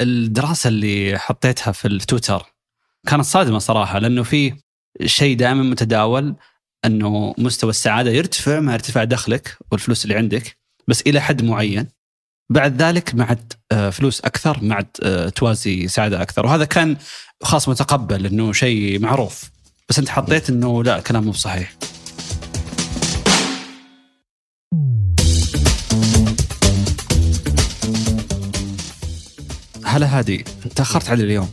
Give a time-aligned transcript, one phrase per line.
[0.00, 2.54] الدراسة اللي حطيتها في التويتر
[3.06, 4.54] كانت صادمة صراحة لأنه في
[5.04, 6.34] شيء دائما متداول
[6.84, 10.58] أنه مستوى السعادة يرتفع مع ارتفاع دخلك والفلوس اللي عندك
[10.88, 11.88] بس إلى حد معين.
[12.50, 13.36] بعد ذلك مع
[13.72, 16.46] آه، فلوس أكثر مع آه، توازي سعادة أكثر.
[16.46, 16.96] وهذا كان
[17.42, 19.50] خاص متقبل إنه شيء معروف.
[19.88, 21.72] بس أنت حطيت إنه لا كلام مو صحيح
[29.92, 30.44] هلا هادي
[30.76, 31.50] تأخرت علي اليوم.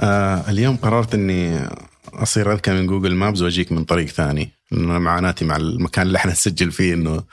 [0.00, 1.68] آه اليوم قررت إني
[2.12, 4.50] أصير أذكى من جوجل مابز وأجيك من طريق ثاني.
[4.70, 7.24] معاناتي مع المكان اللي إحنا نسجل فيه إنه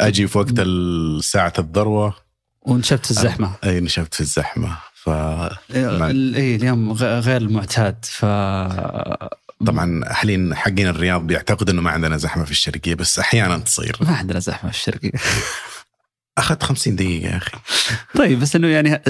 [0.00, 0.60] أجي في وقت
[1.24, 2.16] ساعه الذروة.
[2.62, 3.50] ونشبت الزحمة.
[3.64, 4.76] أي نشبت في الزحمة.
[4.94, 8.24] ف اي اليوم غير المعتاد ف
[9.66, 13.96] طبعا اهلين حقين الرياض بيعتقدوا إنه ما عندنا زحمة في الشرقية بس أحيانا تصير.
[14.00, 15.12] ما عندنا زحمة في الشرقية.
[16.38, 17.58] أخذت 50 دقيقة يا أخي.
[18.14, 19.02] طيب بس إنه يعني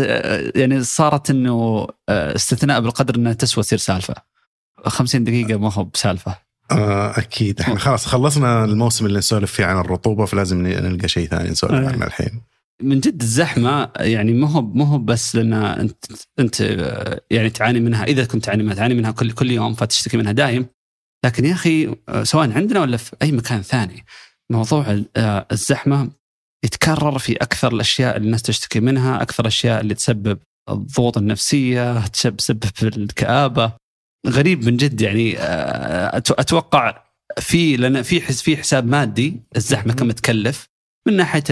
[0.54, 4.14] يعني صارت إنه استثناء بالقدر إنها تسوى تصير سالفة.
[4.86, 6.38] 50 دقيقة ما هو بسالفة.
[6.70, 7.60] آه أكيد.
[7.60, 11.92] إحنا خلاص خلصنا الموسم اللي نسولف فيه عن الرطوبة فلازم نلقى شيء ثاني نسولف آه.
[11.92, 12.40] عنه الحين.
[12.82, 16.04] من جد الزحمة يعني ما هو ما هو بس لأن أنت
[16.38, 16.60] أنت
[17.30, 18.04] يعني تعاني منها.
[18.04, 20.66] إذا كنت تعاني منها تعاني منها كل كل يوم فتشتكي منها دايم.
[21.24, 24.04] لكن يا أخي سواء عندنا ولا في أي مكان ثاني
[24.50, 25.02] موضوع
[25.52, 26.10] الزحمة
[26.64, 30.38] يتكرر في أكثر الأشياء اللي الناس تشتكي منها، أكثر الأشياء اللي تسبب
[30.70, 33.72] الضغوط النفسية، تسبب الكآبة.
[34.26, 37.02] غريب من جد يعني آه، أتوقع
[37.38, 40.68] في لأن في في حساب مادي الزحمة كم تكلف
[41.08, 41.44] من ناحية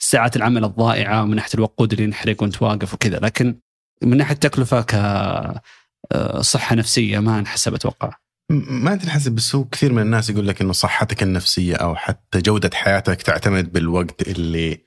[0.00, 3.60] الساعات العمل الضائعة ومن ناحية الوقود اللي ينحرق وانت واقف وكذا لكن
[4.02, 8.12] من ناحية التكلفه كصحه آه، نفسية ما أنحسب أتوقع.
[8.50, 12.70] ما تنحسب بس هو كثير من الناس يقول لك إنه صحتك النفسية أو حتى جودة
[12.74, 14.84] حياتك تعتمد بالوقت اللي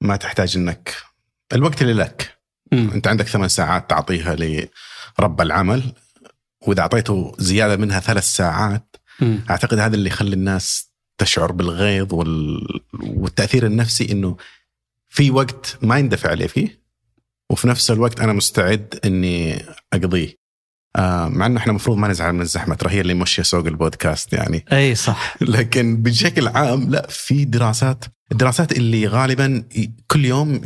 [0.00, 0.94] ما تحتاج إنك
[1.52, 2.38] الوقت اللي لك
[2.72, 2.76] م.
[2.76, 4.36] أنت عندك ثمان ساعات تعطيها
[5.18, 5.92] لرب العمل
[6.60, 9.36] وإذا أعطيته زيادة منها ثلاث ساعات م.
[9.50, 12.66] أعتقد هذا اللي يخلي الناس تشعر بالغيظ وال...
[12.92, 14.36] والتأثير النفسي إنه
[15.08, 16.80] في وقت ما يندفع عليه فيه
[17.50, 20.45] وفي نفس الوقت أنا مستعد إني أقضيه
[21.28, 24.64] مع إنه إحنا المفروض ما نزعل من الزحمة ترى هي اللي ماشية سوق البودكاست يعني.
[24.72, 25.36] أي صح.
[25.40, 29.64] لكن بشكل عام لا في دراسات الدراسات اللي غالبا
[30.06, 30.60] كل يوم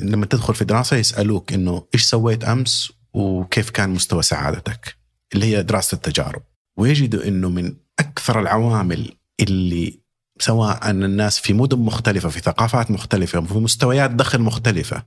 [0.00, 4.96] لما تدخل في دراسة يسألوك إنه إيش سويت أمس وكيف كان مستوى سعادتك؟
[5.34, 6.42] اللي هي دراسة التجارب.
[6.78, 10.00] ويجدوا إنه من أكثر العوامل اللي
[10.38, 15.02] سواء الناس في مدن مختلفة في ثقافات مختلفة في مستويات دخل مختلفة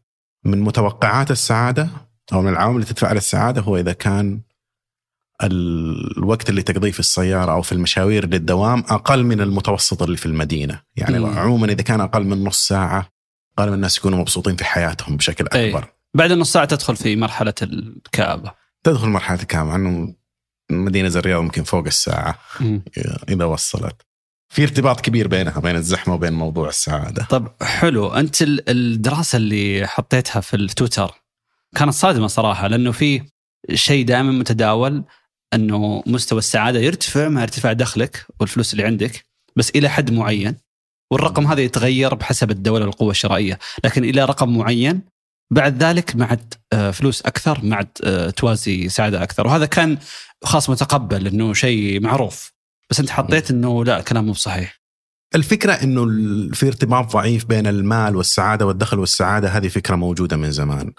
[0.45, 1.89] من متوقعات السعادة
[2.34, 4.41] أو من العوامل اللي تدفع على السعادة هو إذا كان
[5.44, 10.81] الوقت اللي تقضيه في السيارة أو في المشاوير للدوام أقل من المتوسط اللي في المدينة،
[10.95, 11.39] يعني.
[11.39, 13.09] عموما إذا كان أقل من نص ساعة
[13.59, 15.83] غالبا الناس يكونوا مبسوطين في حياتهم بشكل أكبر.
[15.83, 15.94] أي.
[16.13, 18.51] بعد النص ساعة تدخل في مرحلة الكآبة.
[18.83, 20.16] تدخل مرحلة الكآبة انه
[20.72, 22.83] مدينة زي الرياض ممكن فوق الساعة مم.
[23.29, 23.95] إذا وصلت.
[24.50, 27.25] في ارتباط كبير بينها بين الزحمة وبين موضوع السعادة.
[27.29, 31.11] طب حلو أنت الدراسة اللي حطيتها في التويتر
[31.75, 33.21] كانت صادمة صراحة لأنه في
[33.73, 35.03] شيء دائما متداول
[35.54, 40.56] أنه مستوى السعادة يرتفع مع ارتفاع دخلك والفلوس اللي عندك بس إلى حد معين
[41.12, 43.60] والرقم هذا يتغير بحسب الدولة والقوة الشرائية.
[43.84, 45.02] لكن إلى رقم معين
[45.52, 46.38] بعد ذلك مع
[46.74, 49.48] آه، فلوس أكثر مع آه، توازي سعادة أكثر.
[49.48, 49.98] وهذا كان
[50.44, 52.54] خاص متقبل إنه شيء معروف.
[52.90, 54.80] بس أنت حطيت إنه لا كلام مو صحيح
[55.36, 56.06] الفكرة إنه
[56.54, 60.94] في ارتباط ضعيف بين المال والسعادة والدخل والسعادة هذه فكرة موجودة من زمان.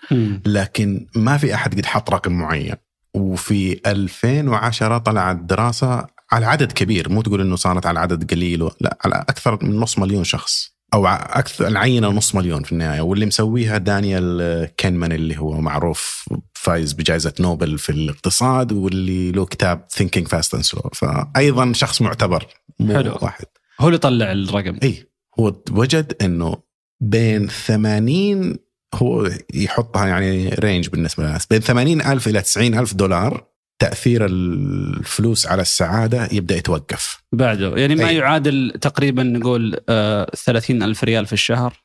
[0.46, 2.74] لكن ما في أحد قد حط رقم معين.
[3.14, 8.98] وفي 2010 طلعت دراسة على عدد كبير مو تقول إنه صارت على عدد قليل لا
[9.04, 13.00] على أكثر من نص مليون شخص أو أكثر العينة نص مليون في النهاية.
[13.00, 19.86] واللي مسويها دانيال كانيمان اللي هو معروف فايز بجائزة نوبل في الاقتصاد واللي له كتاب
[19.90, 22.46] Thinking, Fast and Slow فأيضا شخص معتبر
[22.80, 23.18] مو حلو.
[23.22, 23.44] واحد.
[23.80, 24.78] هو اللي طلع الرقم.
[24.82, 25.10] اي
[25.40, 26.56] هو وجد إنه
[27.00, 28.56] بين 80
[28.94, 31.46] هو يحطها يعني range بالنسبة للناس.
[31.46, 33.46] بين 80 ألف إلى 90 ألف دولار
[33.78, 37.22] تأثير الفلوس على السعادة يبدأ يتوقف.
[37.32, 37.76] بعده.
[37.76, 38.16] يعني ما أي.
[38.16, 41.82] يعادل تقريبا نقول آه 30 ألف ريال في الشهر؟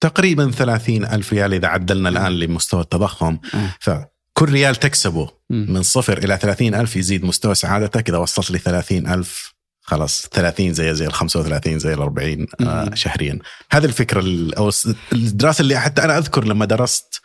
[0.00, 3.38] تقريبا 30 ألف ريال إذا عدلنا الآن لمستوى التضخم.
[3.54, 3.74] أه.
[3.80, 9.08] فكل ريال تكسبه من صفر إلى 30 ألف يزيد مستوى سعادتك إذا وصلت لي 30
[9.08, 9.53] ألف
[9.86, 13.38] خلاص 30 زي زي ال 35 زي ال 40 آه شهريا.
[13.72, 14.24] هذه الفكرة
[14.58, 14.70] أو
[15.12, 17.20] الدراسة اللي حتى أنا أذكر لما درست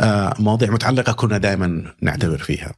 [0.00, 2.74] آه مواضيع متعلقة كنا دائما نعتبر فيها.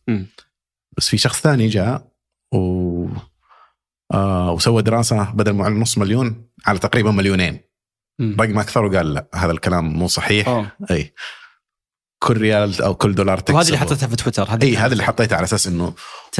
[0.97, 2.09] بس في شخص ثاني جاء
[2.55, 3.07] و
[4.13, 7.61] آه وسوى دراسة بدل ما نص مليون على تقريبا مليونين.
[8.21, 10.49] رقم أكثر وقال لا هذا الكلام مو صحيح.
[10.49, 10.73] أوه.
[10.91, 11.15] اي
[12.25, 13.55] كل ريال أو كل دولار تكسبه.
[13.57, 15.37] وهذه اللي حطيتها في تويتر هذه إي هذا اللي حطيتها.
[15.37, 15.93] على أساس إنه.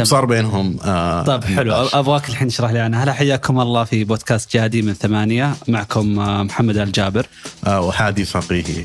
[0.03, 1.75] صار بينهم آه طيب حلو.
[1.75, 3.05] أبغاك الحين تشرح لي أنا.
[3.05, 5.55] هلا حياكم الله في بودكاست جادي من ثمانية.
[5.69, 7.27] معكم آه، محمد الجابر.
[7.67, 8.85] آه وهادي فقيهي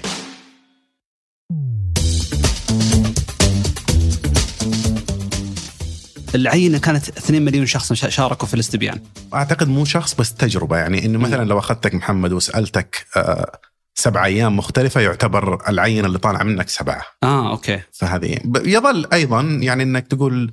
[6.36, 9.00] العينة كانت 2 مليون شخص شا- شاركوا في الاستبيان.
[9.34, 13.60] أعتقد مو شخص بس تجربة يعني إنه مثلا لو أخذتك محمد وسألتك آه
[14.00, 19.84] سبع أيام مختلفة يعتبر العينه اللي طالعة منك سبعة آه أوكي فهذه يظل أيضا يعني
[19.84, 20.52] إنك تقول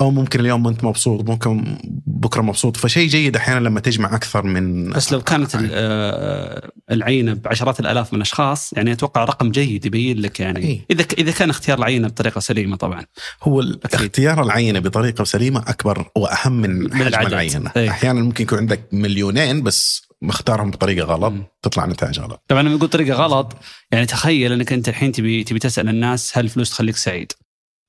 [0.00, 4.90] أو ممكن اليوم انت مبسوط ممكن بكرة مبسوط فشيء جيد أحيانا لما تجمع أكثر من
[4.90, 10.40] بس لو كانت آه، العينه بعشرات الآلاف من الاشخاص يعني أتوقع رقم جيد يبين لك
[10.40, 10.84] يعني.
[10.90, 13.04] إذا إذا كان اختيار العينه بطريقة سليمة طبعا
[13.42, 13.64] هو.
[13.84, 17.26] اختيار العينه بطريقة سليمة أكبر وأهم من حجم العدد.
[17.26, 17.70] العينه.
[17.76, 21.32] أحيانا ممكن يكون عندك مليونين بس مختارهم بطريقة غلط.
[21.62, 23.56] تطلع نتائج غلط طبعا لما يقول طريقة غلط
[23.90, 27.32] يعني تخيل إنك أنت الحين تبي تبي تسأل الناس هل الفلوس تخليك سعيد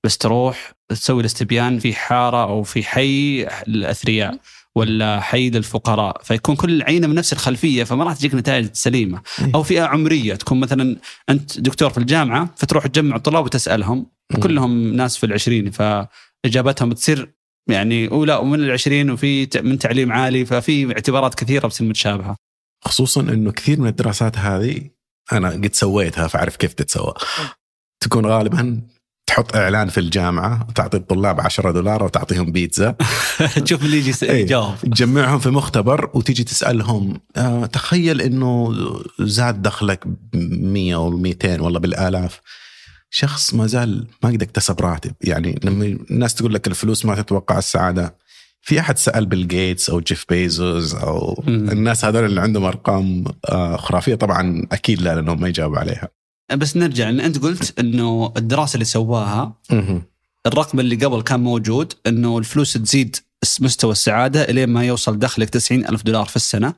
[0.06, 4.40] بس تروح تسوي الاستبيان في حارة أو في حي الأثرياء
[4.76, 9.52] ولا حي للفقراء فيكون كل العينة من نفس الخلفية فما راح تجيك نتائج سليمة إيه.
[9.56, 10.98] أو فئة عمرية تكون مثلا
[11.30, 14.42] أنت دكتور في الجامعة فتروح تجمع الطلاب وتسألهم مم.
[14.42, 17.37] كلهم ناس في العشرين فإجابتهم تصير
[17.70, 22.36] يعني اولى ومن العشرين وفي من تعليم عالي ففي اعتبارات كثيرة بتصير متشابهه
[22.86, 24.82] خصوصا إنه كثير من الدراسات هذه
[25.32, 27.14] أنا قد سويتها فأعرف كيف تتسوى.
[28.04, 28.82] تكون غالبا
[29.28, 32.96] تحط إعلان في الجامعة وتعطي الطلاب 10 دولار وتعطيهم بيتزا.
[33.66, 34.42] تشوف اللي يجي يس- إيه.
[34.42, 38.74] يجاوب تجمعهم في مختبر وتيجي تسألهم آه تخيل إنه
[39.20, 40.16] زاد دخلك ب
[40.62, 42.42] 100 أو 200 والله بالآلاف.
[43.10, 45.14] شخص ما زال ما قد اكتسب راتب.
[45.22, 48.16] يعني لما الناس تقول لك الفلوس ما تتوقع السعادة
[48.62, 51.70] في أحد سأل بيل جيتس أو جيف بيزوس أو مم.
[51.70, 54.16] الناس هذول اللي عندهم أرقام آه خرافية.
[54.16, 56.10] طبعا أكيد لا لأنهم ما يجاوبوا عليها.
[56.56, 59.54] بس نرجع لأن أنت قلت إنه الدراسة اللي سواها
[60.46, 63.16] الرقم اللي قبل كان موجود إنه الفلوس تزيد
[63.60, 66.74] مستوى السعادة إلين ما يوصل دخلك 90 ألف دولار في السنة.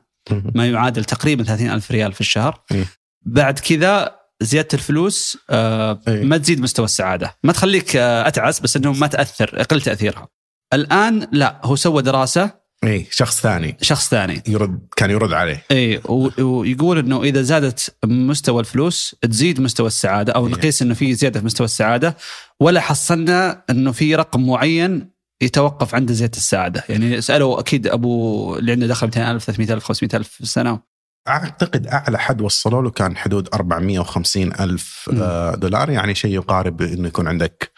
[0.54, 2.60] ما يعادل تقريبا 30 ألف ريال في الشهر.
[2.72, 2.84] إيه.
[3.22, 6.24] بعد كذا زيادة الفلوس آه إيه.
[6.24, 7.36] ما تزيد مستوى السعادة.
[7.44, 10.28] ما تخليك آه أتعس بس إنه ما تأثر أقل تأثيرها.
[10.74, 12.60] الآن لا هو سوى دراسة.
[12.84, 13.76] اي شخص ثاني.
[13.82, 14.42] شخص ثاني.
[14.48, 15.64] يرد كان يرد عليه.
[15.70, 16.00] اي
[16.38, 20.52] ويقول إنه إذا زادت مستوى الفلوس تزيد مستوى السعادة أو إيه.
[20.52, 22.16] نقيس إنه في زيادة في مستوى السعادة
[22.60, 25.10] ولا حصلنا إنه في رقم معين
[25.42, 26.84] يتوقف عند زيادة السعادة.
[26.88, 30.89] يعني سألوا أكيد أبو اللي عنده دخل 200000 300000 500000 في السنة
[31.28, 35.10] أعتقد أعلى حد وصلوا له كان حدود 450 ألف.
[35.12, 37.72] آه، دولار يعني شيء يقارب إنه يكون عندك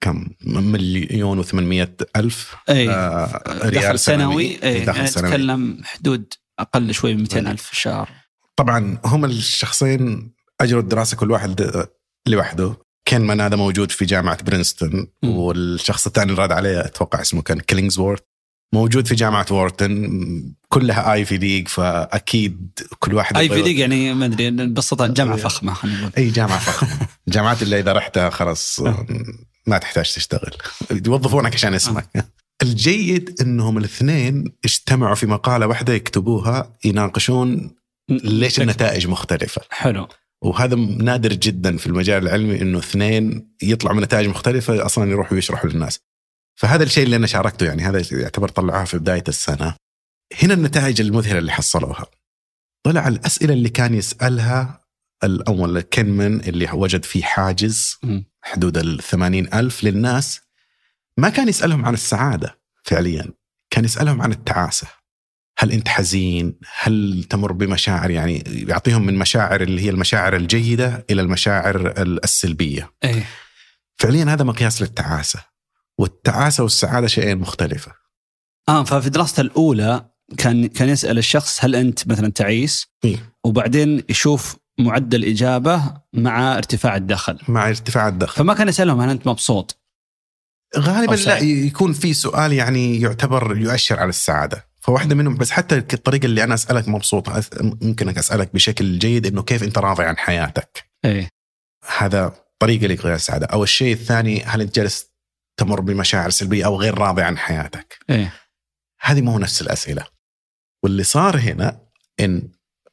[0.00, 5.28] كم؟ مليون و800 ألف أي آه، دخل ريال سنوي أي دخل يعني سنوي.
[5.28, 8.08] نتكلم حدود أقل شوي من 200000 في الشهر.
[8.56, 11.88] طبعا هم الشخصين أجروا الدراسة كل واحد آه،
[12.26, 15.06] لوحده كانيمان هذا موجود في جامعة برينستون.
[15.24, 18.20] والشخص الثاني اللي راد عليه أتوقع اسمه كان كيلينغزورث
[18.74, 24.50] موجود في جامعة وورتن كلها Ivy League فأكيد كل واحد Ivy League يعني ما أدري
[24.50, 25.42] ببساطه جامعة إيه.
[25.42, 26.12] فخمة خلينا نقول.
[26.18, 27.06] أي جامعة فخمة.
[27.28, 28.80] الجامعات اللي إذا رحتها خلاص
[29.66, 30.52] ما تحتاج تشتغل.
[31.06, 32.08] يوظفونك عشان اسمك.
[32.62, 37.70] الجيد إنهم الاثنين اجتمعوا في مقالة واحدة يكتبوها يناقشون
[38.10, 39.62] ليش النتائج مختلفة.
[39.70, 40.08] حلو.
[40.42, 45.70] وهذا نادر جدا في المجال العلمي إنه اثنين يطلعوا من نتائج مختلفة أصلا يروحوا يشرحوا
[45.70, 46.00] للناس.
[46.58, 49.74] فهذا الشيء اللي أنا شاركته يعني هذا يعتبر طلعوها في بداية السنة.
[50.42, 52.06] هنا النتائج المذهلة اللي حصلوها.
[52.82, 54.84] طلع الأسئلة اللي كان يسألها
[55.24, 57.98] الأول كينمان اللي وجد فيه حاجز.
[58.42, 59.00] حدود ال
[59.54, 60.40] ألف للناس.
[61.16, 63.24] ما كان يسألهم عن السعادة فعليا
[63.70, 64.86] كان يسألهم عن التعاسة.
[65.58, 71.22] هل أنت حزين؟ هل تمر بمشاعر يعني يعطيهم من مشاعر اللي هي المشاعر الجيدة إلى
[71.22, 72.92] المشاعر السلبية.
[73.04, 73.24] إيه.
[73.96, 75.47] فعليا هذا مقياس للتعاسة.
[75.98, 77.92] والتعاسة والسعادة شيئين مختلفة
[78.68, 83.32] آه ففي دراسته الأولى كان كان يسأل الشخص هل أنت مثلا تعيس؟ إيه.
[83.44, 89.26] وبعدين يشوف معدل إجابة مع ارتفاع الدخل مع ارتفاع الدخل فما كان يسألهم هل أنت
[89.26, 89.82] مبسوط؟
[90.78, 91.38] غالبا لا.
[91.38, 96.54] يكون في سؤال يعني يعتبر يؤشر على السعادة فواحدة منهم بس حتى الطريقة اللي أنا
[96.54, 97.28] أسألك مبسوط
[97.60, 101.28] ممكن أسألك بشكل جيد إنه كيف أنت راضي عن حياتك إيه
[101.98, 105.07] هذا طريقة لقياس السعادة أو الشيء الثاني هل أنت جالس
[105.58, 107.98] تمر بمشاعر سلبية أو غير راضي عن حياتك.
[108.10, 108.32] إيه.
[109.00, 110.06] هذه مو نفس الأسئلة.
[110.82, 111.80] واللي صار هنا
[112.20, 112.48] إن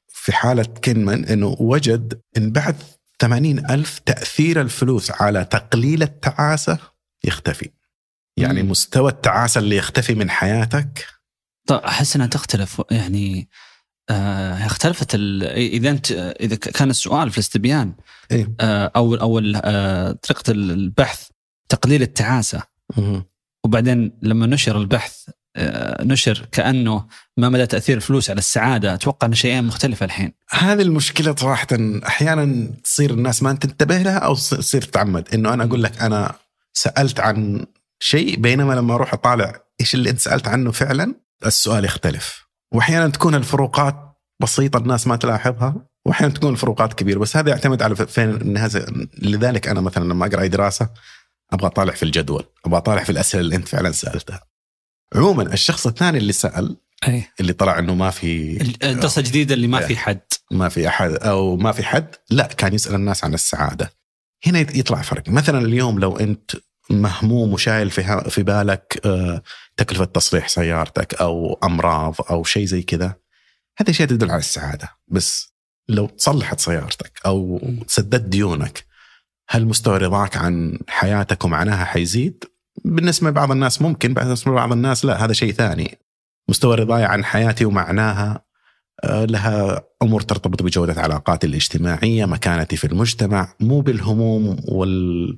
[0.08, 2.76] في حالة كينمان إنه وجد إن بعد
[3.22, 6.80] 80 ألف تأثير الفلوس على تقليل التعاسة
[7.24, 7.70] يختفي.
[8.38, 8.72] يعني مم.
[8.72, 11.08] مستوى التعاسة اللي يختفي من حياتك.
[11.68, 12.82] طيب أحس إنها تختلف.
[12.92, 13.50] يعني
[14.10, 17.94] آه اختلفت إذا أنت إذا كان السؤال في الاستبيان
[18.32, 21.30] إيه؟ آه أو أو آه طريقة البحث
[21.70, 22.64] تقليل التعاسة.
[23.66, 27.08] وبعدين لما نشر البحث آه نشر كأنه
[27.38, 30.32] ما مدى تأثير الفلوس على السعادة أتوقع ان شيئين مختلفه الحين.
[30.50, 31.68] هذه المشكلة صراحة
[32.08, 35.34] أحيانا تصير الناس ما تنتبه لها أو تصير تتعمد.
[35.34, 36.36] إنه أنا أقول لك أنا
[36.74, 37.66] سألت عن
[38.00, 42.46] شيء بينما لما أروح أطالع إيش اللي أنت سألت عنه فعلا السؤال يختلف.
[42.74, 43.96] وأحيانا تكون الفروقات
[44.42, 47.20] بسيطة الناس ما تلاحظها وأحيانا تكون الفروقات كبيرة.
[47.20, 48.30] بس هذا يعتمد على فين
[49.22, 50.90] لذلك أنا مثلا لما أقرأ اي دراسة
[51.54, 54.48] أبغى أطالع في الجدول أبغى أطالع في الأسئلة اللي أنت فعلا سألتها.
[55.16, 57.24] عموما الشخص الثاني اللي سأل أي.
[57.40, 59.86] اللي طلع إنه ما في الدراسه الجديده اللي ما إيه.
[59.86, 60.22] في حد.
[60.52, 63.94] ما في أحد أو ما في حد لا كان يسأل الناس عن السعادة.
[64.46, 65.30] هنا يطلع فرق.
[65.30, 66.52] مثلا اليوم لو أنت
[66.90, 69.42] مهموم وشايل في في بالك آه،
[69.78, 73.16] تكلفة تصليح سيارتك أو أمراض أو شيء زي كذا
[73.78, 74.90] هذا شيء تدل على السعادة.
[75.08, 75.56] بس
[75.90, 78.86] لو تصلحت سيارتك أو سددت ديونك
[79.50, 82.44] هل مستوى رضاك عن حياتك ومعناها حيزيد؟
[82.86, 85.98] بالنسبة لبعض الناس ممكن بالنسبة لبعض الناس لا هذا شيء ثاني
[86.50, 88.46] مستوى رضاي عن حياتي ومعناها
[89.04, 95.38] آه، لها أمور ترتبط بجودة علاقاتي الاجتماعية، مكانتي في المجتمع، مو بالهموم وال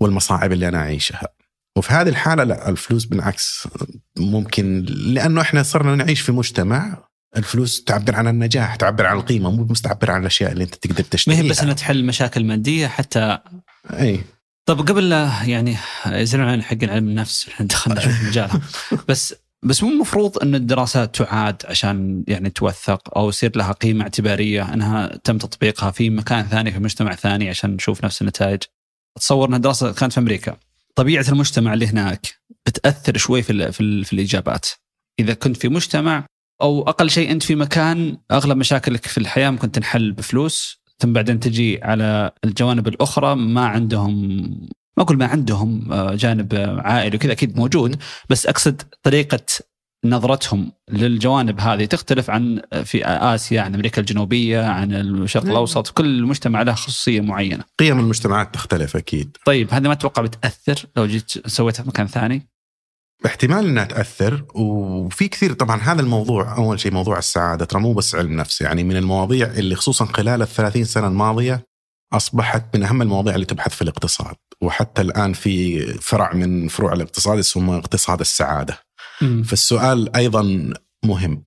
[0.00, 1.28] والمصاعب اللي أنا أعيشها.
[1.76, 3.68] وفي هذه الحالة لا الفلوس بالعكس
[4.18, 9.64] ممكن لأنه إحنا صرنا نعيش في مجتمع الفلوس تعبر عن النجاح تعبر عن القيمة مو
[9.64, 12.86] بس تعبر عن الأشياء اللي أنت تقدر تشتريها ما هي بس إنها تحل مشاكل مادية
[12.86, 13.38] حتى
[13.90, 14.20] أي
[14.66, 18.60] طب قبل لا يعني يزعلون حق علم النفس إحنا دخلنا في مجالها
[19.08, 24.74] بس بس مو المفروض إن الدراسات تعاد عشان يعني توثق أو يصير لها قيمة اعتبارية
[24.74, 28.62] إنها تم تطبيقها في مكان ثاني في مجتمع ثاني عشان نشوف نفس النتائج.
[29.16, 30.56] أتصور إنها دراسة كانت في أمريكا.
[30.94, 32.26] طبيعة المجتمع اللي هناك
[32.66, 34.66] بتأثر شوي في في, في الإجابات.
[35.20, 36.26] إذا كنت في مجتمع
[36.62, 41.40] أو أقل شيء أنت في مكان أغلب مشاكلك في الحياة ممكن تنحل بفلوس ثم بعدين
[41.40, 44.40] تجي على الجوانب الأخرى ما عندهم
[44.96, 47.96] ما أقول ما عندهم آه، جانب عائلي وكذا أكيد موجود
[48.30, 49.40] بس أقصد طريقة
[50.04, 55.44] نظرتهم للجوانب هذه تختلف عن في آسيا عن أمريكا الجنوبية عن الشرق.
[55.44, 57.64] الأوسط كل مجتمع له خصوصية معينة.
[57.78, 62.49] قيم المجتمعات تختلف أكيد طيب هذا ما تتوقع بتأثر لو جيت سويتها في مكان ثاني؟
[63.26, 68.14] احتمال إنها تأثر وفي كثير طبعا هذا الموضوع أول شيء موضوع السعادة ترى مو بس
[68.14, 71.66] علم نفس يعني من المواضيع اللي خصوصا خلال ال 30 سنة الماضية
[72.12, 77.38] أصبحت من أهم المواضيع اللي تبحث في الاقتصاد وحتى الآن في فرع من فروع الاقتصاد
[77.38, 78.78] اسمه اقتصاد السعادة.
[79.20, 79.42] مم.
[79.42, 80.72] فالسؤال أيضا
[81.04, 81.44] مهم.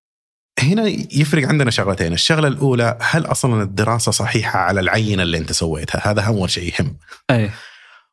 [0.59, 6.11] هنا يفرق عندنا شغلتين الشغلة الأولى هل أصلا الدراسة صحيحة على العينة اللي أنت سويتها؟
[6.11, 6.97] هذا أول شيء يهم.
[7.31, 7.51] أي.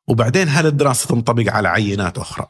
[0.09, 2.47] وبعدين هل الدراسة تنطبق على عينات أخرى؟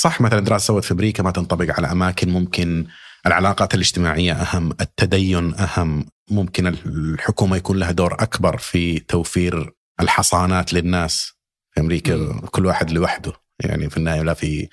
[0.00, 2.86] صح مثلا دراسة سوت في أمريكا ما تنطبق على أماكن ممكن
[3.26, 11.32] العلاقات الاجتماعية أهم، التدين أهم، ممكن الحكومة يكون لها دور أكبر في توفير الحصانات للناس
[11.74, 12.40] في أمريكا.
[12.50, 13.32] كل واحد لوحده
[13.64, 14.68] يعني في النهاية لا في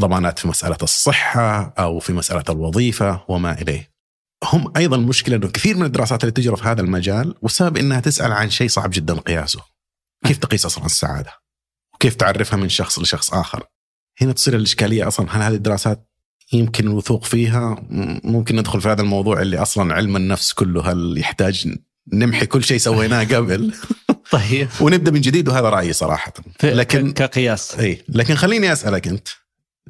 [0.00, 3.92] ضمانات في مسألة الصحة أو في مسألة الوظيفة وما إليه.
[4.44, 8.32] هم أيضا المشكلة إنه كثير من الدراسات اللي تجرى في هذا المجال والسبب إنها تسأل
[8.32, 9.60] عن شيء صعب جدا قياسه.
[10.26, 11.32] كيف تقيس أصلا السعادة؟
[11.94, 13.66] وكيف تعرفها من شخص لشخص آخر؟
[14.20, 15.26] هنا تصير الإشكالية أصلا.
[15.30, 16.08] هل هذه الدراسات
[16.52, 17.86] يمكن الوثوق فيها؟
[18.24, 21.74] ممكن ندخل في هذا الموضوع اللي أصلا علم النفس كله هل يحتاج
[22.12, 23.74] نمحي كل شيء سويناه قبل؟
[24.30, 24.68] طيب.
[24.80, 26.32] ونبدأ من جديد وهذا رأيي صراحة.
[26.62, 27.78] لكن كقياس.
[27.78, 28.02] إي.
[28.08, 29.28] لكن خليني أسألك أنت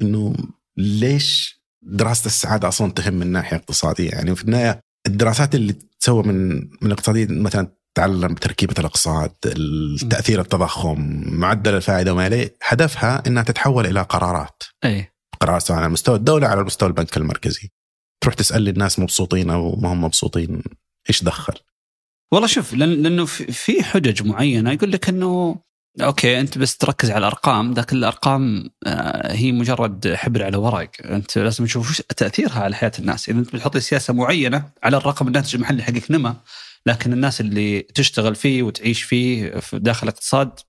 [0.01, 0.35] إنه
[0.77, 6.55] ليش دراسة السعادة أصلا تهم من ناحية اقتصادية؟ يعني في النهاية الدراسات اللي تسوى من
[6.55, 9.29] من الاقتصاديه مثلا تعلم تركيبه الاقتصاد
[10.09, 14.63] تاثير التضخم معدل الفائدة وما اليه هدفها إنها تتحول إلى قرارات.
[14.85, 17.69] اي قرارات سواء على مستوى الدولة على مستوى البنك المركزي.
[18.23, 20.63] تروح تسأل لي الناس مبسوطين أو ما هم مبسوطين
[21.09, 21.53] إيش دخل؟
[22.33, 24.71] والله شوف لأن لأنه في- حجج معينة.
[24.71, 25.59] يقول لك إنه
[26.01, 30.89] أوكي أنت بس تركز على الأرقام لكن الأرقام آه، هي مجرد حبر على ورق.
[31.05, 33.29] أنت لازم تشوف تأثيرها على حياة الناس.
[33.29, 36.35] إذا أنت بتحط سياسة معينة على الرقم الناتج المحلي حقك نما
[36.87, 40.59] لكن الناس اللي تشتغل فيه وتعيش فيه في داخل الاقتصاد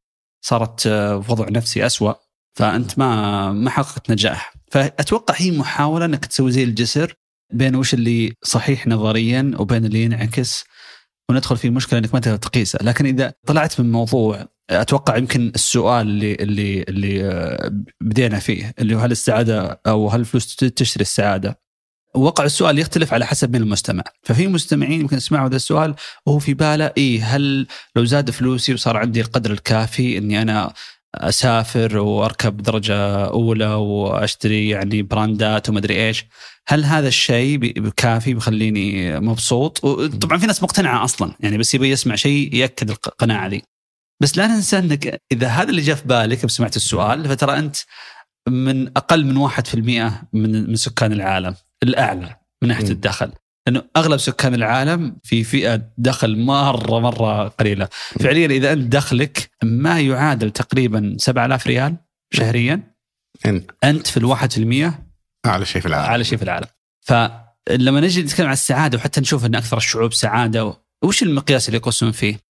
[0.44, 2.12] صارت آه، في وضع نفسي أسوأ.
[2.59, 4.54] فأنت ما ما حققت نجاح.
[4.71, 7.14] فأتوقع هي محاولة إنك تسوي زي الجسر
[7.52, 10.64] بين وش اللي صحيح نظريا وبين اللي ينعكس
[11.30, 16.06] وندخل في مشكلة إنك ما تقدر تقيسه، لكن إذا طلعت من موضوع أتوقع يمكن السؤال
[16.06, 21.63] اللي اللي اللي آه، بدينا فيه اللي هو هل السعادة أو هل الفلوس تشتري السعادة؟
[22.14, 25.94] وقع السؤال يختلف على حسب من المستمع، ففي مستمعين يمكن يسمعوا هذا السؤال
[26.26, 27.66] وهو في باله اي هل
[27.97, 30.73] لو زاد فلوسي وصار عندي القدر الكافي إني أنا
[31.14, 36.25] أسافر وأركب درجة أولى وأشتري يعني براندات ومدري إيش،
[36.68, 42.14] هل هذا الشيء كافي بيخليني مبسوط؟ وطبعا في ناس مقتنعة أصلا يعني بس يبي يسمع
[42.14, 43.64] شيء يأكد القناعة دي.
[44.23, 47.76] بس لا ننسى إنك إذا هذا اللي جاء في بالك سمعت السؤال فترى أنت
[48.49, 49.75] من أقل من 1%
[50.33, 51.54] من من سكان العالم.
[51.88, 53.32] الأعلى من ناحية الدخل.
[53.66, 57.88] لأنه أغلب سكان العالم في فئة دخل مرة مرة قليلة.
[58.20, 61.96] فعليا إذا أنت دخلك ما يعادل تقريبا 7000 ريال
[62.32, 62.94] شهريا.
[63.84, 65.06] أنت في الواحد في المية
[65.46, 66.06] أعلى شيء في العالم.
[66.06, 66.66] أعلى شيء في العالم.
[67.00, 72.12] فلما نجي نتكلم عن السعادة وحتى نشوف إن أكثر الشعوب سعادة وش المقياس اللي يقيسون
[72.12, 72.40] فيه؟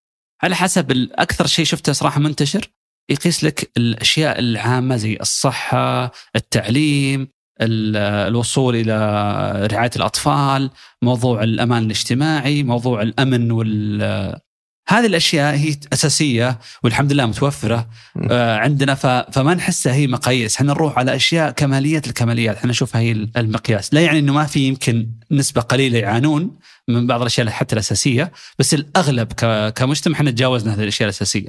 [0.43, 2.69] على حسب أكثر شيء شفته صراحة منتشر
[3.11, 7.29] يقيس لك الأشياء العامة زي الصحة، التعليم،
[7.61, 10.71] الوصول إلى رعاية الأطفال،
[11.03, 14.41] موضوع الأمان الاجتماعي، موضوع الأمن وال
[14.89, 17.89] هذه الأشياء هي أساسية والحمد لله متوفرة
[18.31, 18.95] آه عندنا.
[19.31, 24.01] فما نحسها هي مقاييس، إحنا نروح على أشياء كماليات الكماليات، إحنا نشوفها هي المقياس، لا
[24.01, 26.59] يعني إنه ما في يمكن نسبة قليلة يعانون
[26.89, 29.33] من بعض الأشياء حتى الأساسية، بس الأغلب
[29.71, 31.49] كمجتمع إحنا تجاوزنا هذه الأشياء الأساسية.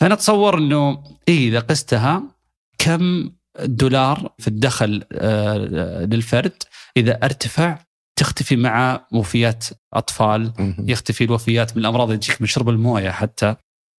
[0.00, 2.22] فأنا أتصور إنه إيه إذا قستها
[2.78, 3.30] كم
[3.64, 5.56] دولار في الدخل آه
[6.04, 6.62] للفرد.
[6.96, 7.78] إذا ارتفع
[8.18, 13.54] تختفي مع وفيات أطفال يختفي الوفيات من الأمراض اللي تجيك من شرب الموية حتى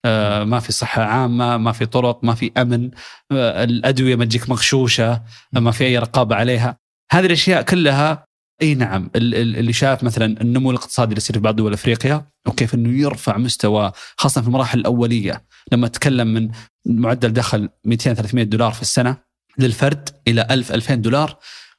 [0.06, 2.92] آه ما في صحة عامة ما في طرق ما في أمن
[3.32, 5.24] آه الأدوية ما تجيك مغشوشة
[5.54, 6.78] ما في أي رقابة عليها.
[7.12, 8.28] هذه الأشياء كلها
[8.62, 13.00] إي نعم اللي شاف مثلا النمو الاقتصادي اللي يصير في بعض دول أفريقيا وكيف انه
[13.02, 15.46] يرفع مستوى خاصة في المراحل الأولية.
[15.72, 16.50] لما تكلم من
[16.86, 19.26] معدل دخل 200 300 دولار في السنة
[19.60, 21.38] للفرد إلى 1000 2000 دولار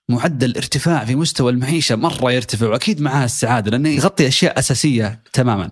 [0.09, 5.71] معدل ارتفاع في مستوى المعيشة مرة يرتفع وأكيد معها السعادة لأنه يغطي أشياء أساسية تماما.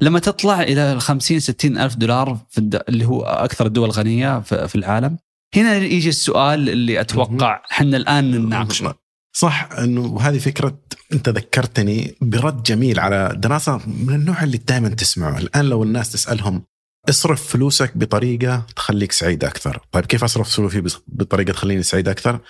[0.00, 2.82] لما تطلع إلى ال 50 60 ألف دولار في الد...
[2.88, 5.18] اللي هو أكثر الدول غنيه في العالم.
[5.56, 8.94] هنا يجي السؤال اللي أتوقع إحنا الآن نناقشه.
[9.32, 10.78] صح إنه هذه فكرة
[11.12, 15.38] أنت ذكرتني برد جميل على دراسة من النوع اللي دائما تسمعه.
[15.38, 16.62] الآن لو الناس تسألهم
[17.08, 19.80] اصرف فلوسك بطريقة تخليك سعيد أكثر.
[19.92, 22.40] طيب كيف أصرف فلوسي بطريقة تخليني سعيد أكثر؟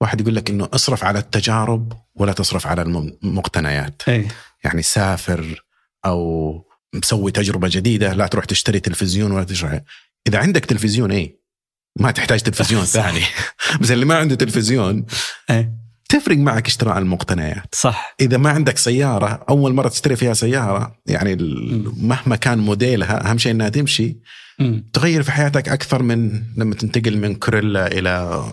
[0.00, 4.02] واحد يقول لك إنه اصرف على التجارب ولا تصرف على المقتنيات.
[4.08, 4.28] أي.
[4.64, 5.64] يعني سافر
[6.06, 6.52] أو
[6.94, 9.80] مسوي تجربة جديدة لا تروح تشتري تلفزيون ولا تشتري
[10.28, 11.40] إذا عندك تلفزيون اي
[12.00, 13.22] ما تحتاج تلفزيون ثاني.
[13.80, 15.06] بس اللي ما عنده تلفزيون
[15.50, 15.77] أي.
[16.08, 17.74] تفرق معك اشتراء المقتنيات.
[17.74, 18.14] صح.
[18.20, 21.36] إذا ما عندك سيارة أول مرة تشتري فيها سيارة يعني
[21.96, 24.16] مهما كان موديلها أهم شيء إنها تمشي.
[24.58, 24.80] م.
[24.92, 28.44] تغير في حياتك أكثر من لما تنتقل من كوريلا إلى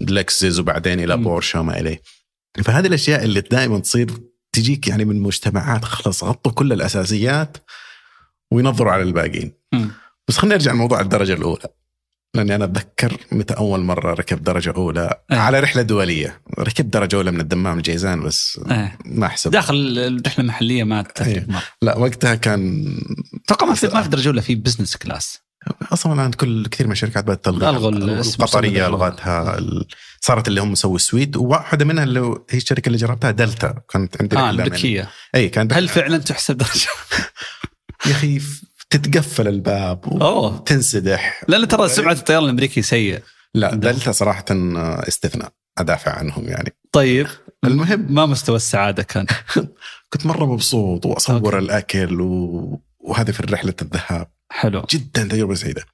[0.00, 2.02] لكسس وبعدين إلى بورشة وما إليه.
[2.64, 4.10] فهذه الأشياء اللي دائما تصير
[4.52, 7.56] تجيك يعني من مجتمعات خلاص غطوا كل الأساسيات
[8.52, 9.52] وينظروا على الباقيين.
[10.28, 11.68] بس خلينا نرجع لموضوع الدرجة الأولى.
[12.34, 15.20] لأني أنا أتذكر متى أول مرة ركبت درجة أولى.
[15.30, 15.34] أه.
[15.36, 16.40] على رحلة دولية.
[16.58, 18.92] ركبت درجة أولى من الدمام لجيزان بس أه.
[19.04, 21.44] ما احسب داخل الرحلة المحلية ما أه.
[21.82, 22.86] لا وقتها كان
[23.44, 25.38] أتوقع ما في ما في درجة أولى في business class
[25.92, 29.60] أصلا الان كل كثير من الشركات بدأت تلغي ألغوا القطرية الغتها
[30.20, 33.74] صارت اللي هم مسوي السويت وواحدة منها اللي هي الشركة اللي جربتها دلتا.
[33.88, 36.88] كانت عندي آه الامريكيه اي كانت هل فعلا تحسب درجة؟
[38.06, 38.40] يا أخي
[38.90, 43.22] تتقفل الباب وتنسدح لا لا ترى سمعه الطيران الأمريكي سيء
[43.54, 44.44] لا دلتا صراحة
[45.08, 45.52] استثناء.
[45.78, 46.72] أدافع عنهم يعني.
[46.92, 47.26] طيب.
[47.64, 48.06] المهم.
[48.14, 49.26] ما مستوى السعادة كان؟
[50.12, 51.58] كنت مرة مبسوط وأصور أوكي.
[51.58, 52.82] الأكل و...
[53.00, 54.30] وهذه في رحلة الذهاب.
[54.52, 54.86] حلو.
[54.90, 55.84] جدا تجربة سعيدة.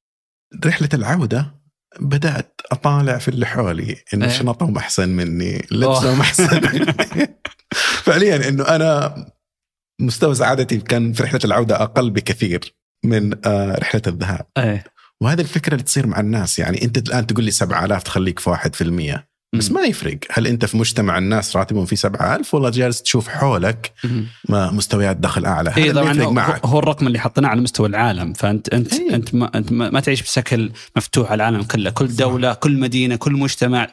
[0.65, 1.55] رحلة العودة
[2.01, 6.87] بدأت أطالع في اللي حولي انه إيه؟ شنطهم أحسن مني لبسهم أحسن مني.
[8.03, 9.15] فعليا إنه أنا
[10.01, 12.75] مستوى سعادتي كان في رحلة العودة أقل بكثير.
[13.07, 14.47] من آه، رحلة الذهاب.
[14.59, 14.85] إيه.
[15.21, 16.59] وهذه الفكرة اللي تصير مع الناس.
[16.59, 19.27] يعني أنت الآن تقول لي 7000 تخليك في 1%
[19.59, 20.19] بس ما يفرق.
[20.31, 23.93] هل أنت في مجتمع الناس راتبهم في 7000 ولا جالس تشوف حولك
[24.49, 26.67] ما مستويات دخل أعلى؟ هذا اللي يفرق معك.
[26.67, 28.33] هو الرقم اللي حطيناه على مستوى العالم.
[28.33, 29.15] فأنت أنت هي.
[29.15, 31.91] أنت ما أنت ما تعيش بشكل مفتوح على العالم كله.
[31.91, 32.59] كل دولة صح.
[32.59, 33.89] كل مدينة كل مجتمع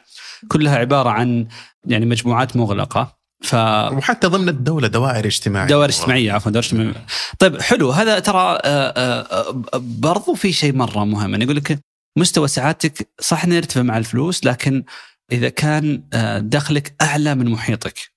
[0.48, 1.46] كلها عبارة عن
[1.86, 3.16] يعني مجموعات مغلقة.
[3.44, 3.54] ف
[3.92, 5.68] وحتى ضمن الدولة دوائر اجتماعية.
[5.68, 7.06] دوائر اجتماعية عفوا دوائر اجتماعية.
[7.38, 7.90] طيب حلو.
[7.90, 11.42] هذا ترى آه، آه، برضو في شيء مرة مهم.
[11.42, 11.78] يقول لك
[12.18, 14.84] مستوى سعادتك صح إنه يرتفع مع الفلوس لكن
[15.32, 18.14] إذا كان آه، دخلك أعلى من محيطك.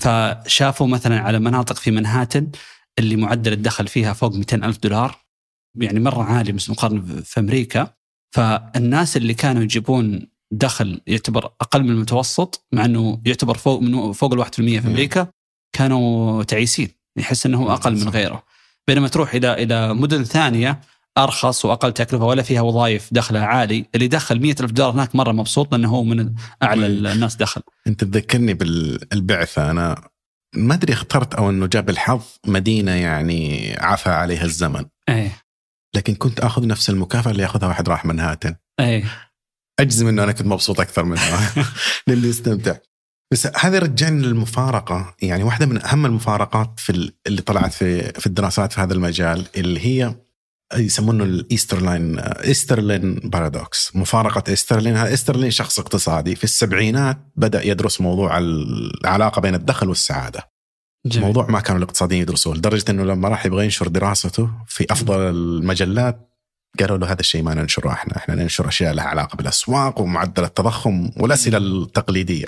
[0.00, 2.50] فشافوا مثلا على مناطق في منهاتن
[2.98, 5.16] اللي معدل الدخل فيها فوق 200 ألف دولار
[5.80, 7.94] يعني مرة عالي مقارنة في أمريكا.
[8.34, 14.52] فالناس اللي كانوا يجيبون دخل يعتبر أقل من المتوسط مع أنه يعتبر فوق من فوق
[14.52, 15.26] في المية في أمريكا
[15.72, 16.88] كانوا تعيسين.
[17.16, 18.44] يحس أنه أقل من غيره.
[18.88, 20.80] بينما تروح إلى إلى مدن ثانية
[21.18, 23.86] أرخص وأقل تكلفة ولا فيها وظائف دخلها عالي.
[23.94, 27.62] اللي دخل مئة ألف دولار هناك مرة مبسوط لأنه هو من أعلى الناس دخل.
[27.86, 29.70] أنت تذكرني بالبعثة.
[29.70, 30.08] أنا
[30.54, 34.84] ما أدري اخترت أو إنه جاب الحظ مدينة يعني عفى عليها الزمن.
[35.08, 35.32] إيه.
[35.94, 38.54] لكن كنت آخذ نفس المكافأة اللي ياخذها واحد راح منهاتن.
[38.80, 39.04] إيه.
[39.80, 41.52] أجزم إنه أنا كنت مبسوط أكثر منه.
[42.08, 42.76] للي يستمتع.
[43.32, 48.72] بس هذا رجعني للمفارقه يعني واحدة من أهم المفارقات في اللي طلعت في في الدراسات
[48.72, 50.14] في هذا المجال اللي هي
[50.76, 56.34] يسمونه ال Easterlin Easterlin paradox مفارقة ايسترلين هذا ايسترلين شخص اقتصادي.
[56.34, 60.52] في السبعينات بدأ يدرس موضوع العلاقة بين الدخل والسعادة.
[61.06, 61.26] جميل.
[61.26, 66.31] موضوع ما كانوا الاقتصاديين يدرسوه لدرجة إنه لما راح يبغى ينشر دراسته في أفضل المجلات
[66.80, 68.16] قالوا له هذا الشيء ما ننشره إحنا.
[68.16, 72.46] إحنا ننشر أشياء لها علاقة بالأسواق ومعدل التضخم والأسئلة التقليدية.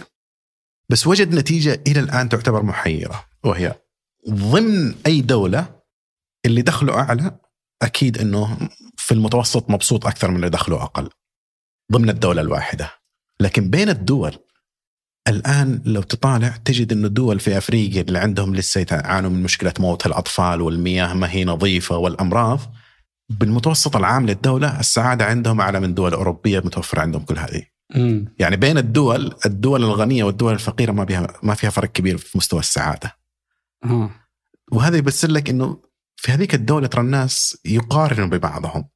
[0.88, 3.74] بس وجد نتيجة إلى الآن تعتبر محيرة وهي
[4.30, 5.66] ضمن أي دولة
[6.46, 7.38] اللي دخله أعلى
[7.82, 11.10] أكيد إنه في المتوسط مبسوط أكثر من اللي دخله أقل
[11.92, 12.90] ضمن الدولة الواحدة.
[13.40, 14.38] لكن بين الدول
[15.28, 20.06] الآن لو تطالع تجد إنه الدول في أفريقيا اللي عندهم لسه يعانوا من مشكلة موت
[20.06, 22.60] الأطفال والمياه ما هي نظيفة والأمراض
[23.28, 27.62] بالمتوسط العام للدولة السعادة عندهم أعلى من دول أوروبية متوفرة عندهم كل هذه.
[27.94, 28.34] مم.
[28.38, 32.60] يعني بين الدول الدول الغنية والدول الفقيرة ما فيها ما فيها فرق كبير في مستوى
[32.60, 33.16] السعادة.
[33.84, 34.10] مم.
[34.72, 35.82] وهذا يبسر لك إنه
[36.16, 38.88] في هذيك الدولة ترى الناس يقارنوا ببعضهم.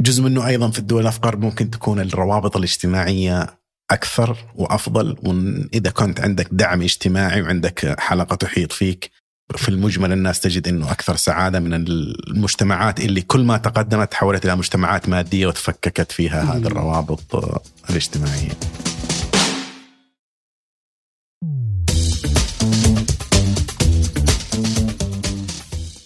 [0.00, 6.48] جزء منه أيضا في الدول الأفقر ممكن تكون الروابط الاجتماعية أكثر وأفضل وإذا كنت عندك
[6.52, 9.10] دعم اجتماعي وعندك حلقة تحيط فيك
[9.56, 14.56] في المجمل الناس تجد إنه أكثر سعادة من المجتمعات اللي كل ما تقدمت تحولت إلى
[14.56, 17.44] مجتمعات مادية وتفككت فيها هذه الروابط
[17.90, 18.50] الاجتماعية.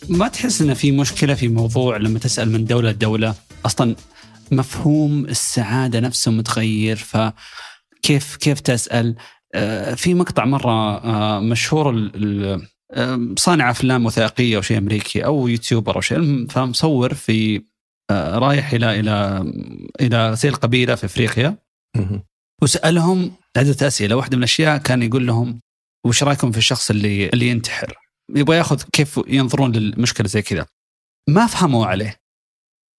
[0.08, 3.34] ما تحس ان في مشكلة في موضوع لما تسأل من دولة لدولة؟
[3.66, 3.96] أصلا
[4.52, 9.16] مفهوم السعادة نفسه متغير فكيف كيف تسأل؟
[9.54, 12.10] آه، في مقطع مرة آه، مشهور
[13.38, 17.62] صانع أفلام وثائقية أو شيء أمريكي أو يوتيوبر أو شيء فمصور في
[18.10, 19.44] آه، رايح إلى إلى
[20.00, 21.56] إلى زي القبيله في إفريقيا
[22.62, 25.60] وسألهم عدة أسئلة واحدة من الأشياء كان يقول لهم
[26.06, 27.94] وش رأيكم في الشخص اللي اللي ينتحر؟
[28.36, 30.66] يبغى ياخذ كيف ينظرون للمشكلة زي كذا.
[31.28, 32.16] ما فهموا عليه.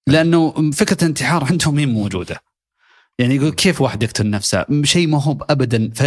[0.10, 2.40] لأنه فكرة الانتحار عندهم مين موجودة.
[3.20, 6.04] يعني يقول كيف واحد يقتل نفسه؟ شيء ما هو ابدا ف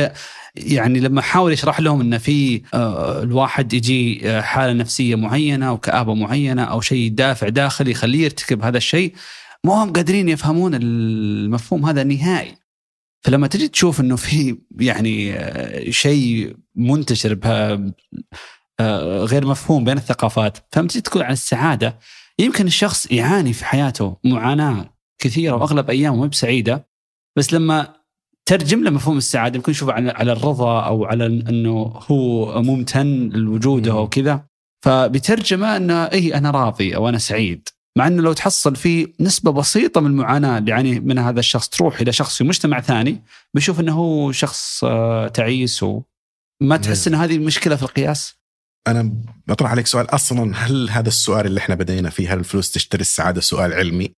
[0.57, 5.79] يعني لما حاول يشرح لهم ان في آه، الواحد يجي آه، حالة نفسية معينة أو
[5.79, 9.14] كآبة معينة أو شيء دافع داخلي يخليه يرتكب هذا الشيء
[9.64, 12.55] ما هم قادرين يفهمون المفهوم هذا نهائي.
[13.25, 17.92] فلما تجي تشوف إنه في يعني آه، شيء منتشر بها
[19.25, 21.99] غير مفهوم بين الثقافات فلما تجي تقول عن السعادة
[22.38, 26.88] يمكن الشخص يعاني في حياته معاناة كثيرة وأغلب أيامه ما بسعيدة
[27.37, 27.95] بس لما
[28.49, 33.93] ترجم له مفهوم السعادة يمكن يشوف على على الرضا أو على إنه هو ممتن لوجوده
[33.93, 34.47] أو كذا.
[34.85, 37.69] فبترجمة إنه اي أنا راضي أو أنا سعيد.
[37.99, 42.01] مع إنه لو تحصل في نسبة بسيطة من المعاناة اللي يعاني منها هذا الشخص تروح
[42.01, 43.23] إلى شخص في مجتمع ثاني
[43.55, 48.35] بيشوف إنه هو شخص آه، تعيس وما تحس إن هذه مشكلة في القياس؟
[48.88, 49.12] أنا
[49.47, 50.14] بطرح عليك سؤال.
[50.14, 54.12] أصلا هل هذا السؤال اللي إحنا بدينا فيه هل الفلوس تشتري السعادة سؤال علمي؟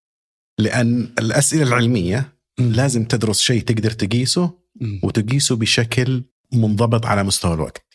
[0.59, 4.59] لأن الأسئلة العلمية لازم تدرس شيء تقدر تقيسه
[5.03, 7.87] وتقيسه بشكل منضبط على مستوى الوقت.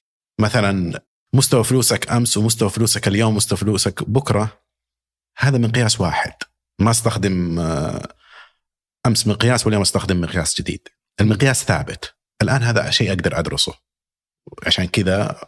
[0.42, 1.02] مثلا
[1.34, 4.62] مستوى فلوسك أمس ومستوى فلوسك اليوم ومستوى فلوسك بكرة
[5.38, 6.34] هذا مقياس واحد.
[6.80, 8.16] ما أستخدم آه،
[9.08, 10.88] أمس مقياس واليوم أستخدم مقياس جديد.
[11.22, 12.16] المقياس ثابت.
[12.42, 13.74] الآن هذا شيء أقدر أدرسه.
[14.66, 15.40] عشان كذا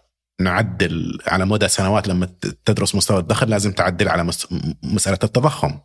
[0.42, 2.26] نعدل على مدى سنوات لما
[2.66, 4.32] تدرس مستوى الدخل لازم تعدل على
[4.84, 5.80] مسألة التضخم.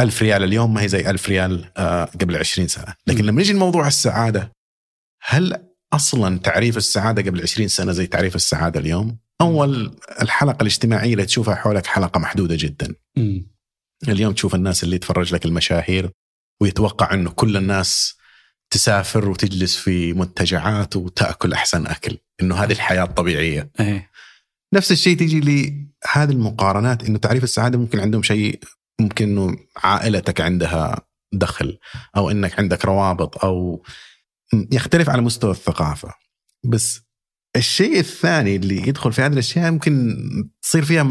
[0.00, 2.94] ألف ريال اليوم ما هي زي ألف ريال آه، قبل عشرين سنة.
[3.06, 4.52] لكن لما نجي لموضوع السعادة
[5.22, 11.26] هل أصلا تعريف السعادة قبل عشرين سنة زي تعريف السعادة اليوم؟ أول الحلقة الاجتماعية اللي
[11.26, 12.94] تشوفها حولك حلقة محدودة جدا.
[13.16, 13.40] م.
[14.08, 16.10] اليوم تشوف الناس اللي يتفرج لك المشاهير
[16.60, 18.16] ويتوقع أنه كل الناس
[18.70, 23.70] تسافر وتجلس في منتجعات وتأكل أحسن أكل أنه هذه الحياة الطبيعية.
[23.80, 24.10] أيه.
[24.74, 28.60] نفس الشيء تيجي لهذه المقارنات إنه تعريف السعادة ممكن عندهم شيء
[29.00, 31.78] ممكن إنه عائلتك عندها دخل
[32.16, 33.82] أو إنك عندك روابط أو
[34.72, 36.14] يختلف على مستوى الثقافة.
[36.64, 37.00] بس
[37.56, 40.16] الشيء الثاني اللي يدخل في هذه الأشياء ممكن
[40.62, 41.02] تصير فيها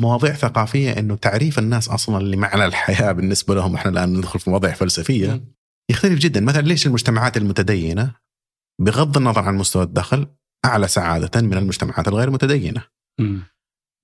[0.00, 3.74] مواضيع ثقافية إنه تعريف الناس أصلا لمعنى الحياة بالنسبة لهم.
[3.74, 5.44] إحنا الآن ندخل في مواضيع فلسفية.
[5.90, 6.40] يختلف جدا.
[6.40, 8.14] مثلا ليش المجتمعات المتدينة
[8.80, 10.26] بغض النظر عن مستوى الدخل
[10.64, 12.82] أعلى سعادة من المجتمعات الغير متدينة؟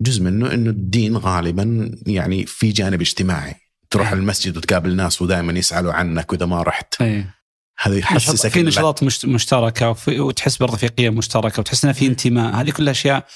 [0.03, 3.55] جزء منه إنه الدين غالبا يعني في جانب اجتماعي.
[3.91, 4.15] تروح أي.
[4.19, 7.03] المسجد وتقابل ناس ودائما يسألوا عنك وإذا ما رحت.
[7.03, 7.25] اي
[7.83, 12.07] هذا يحسسك في نشاطات مشت- مشتركة وفي وتحس برضه في قيم مشتركة وتحس انه في
[12.07, 12.55] انتماء.
[12.55, 13.27] هذه كلها أشياء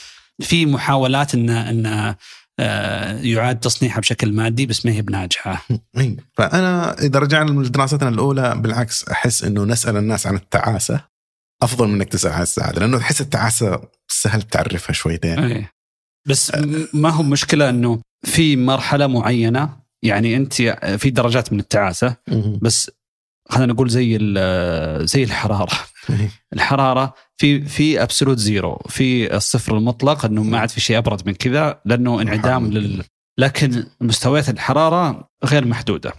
[0.40, 2.14] في محاولات ان إن
[2.61, 5.66] آه، يعاد تصنيعها بشكل مادي بس ما هي بناجحة.
[5.98, 11.00] اي فأنا إذا رجعنا لدراستنا الأولى بالعكس أحس إنه نسأل الناس عن التعاسة
[11.62, 15.72] أفضل من إنك تسأل عن السعادة لأنه تحس التعاسة سهل تعرفها شويتين إيه.
[16.26, 16.52] بس
[16.94, 20.54] ما هو مشكلة إنه في مرحلة معينة يعني أنت
[20.98, 22.16] في درجات من التعاسة.
[22.62, 22.90] بس
[23.48, 24.18] خلينا نقول زي
[25.06, 25.72] زي الحرارة
[26.10, 26.30] إيه.
[26.52, 31.34] الحرارة في في absolute zero في الصفر المطلق إنه ما عاد في شيء أبرد من
[31.34, 33.04] كذا لأنه انعدام لل
[33.38, 36.12] لكن مستويات الحرارة غير محدودة.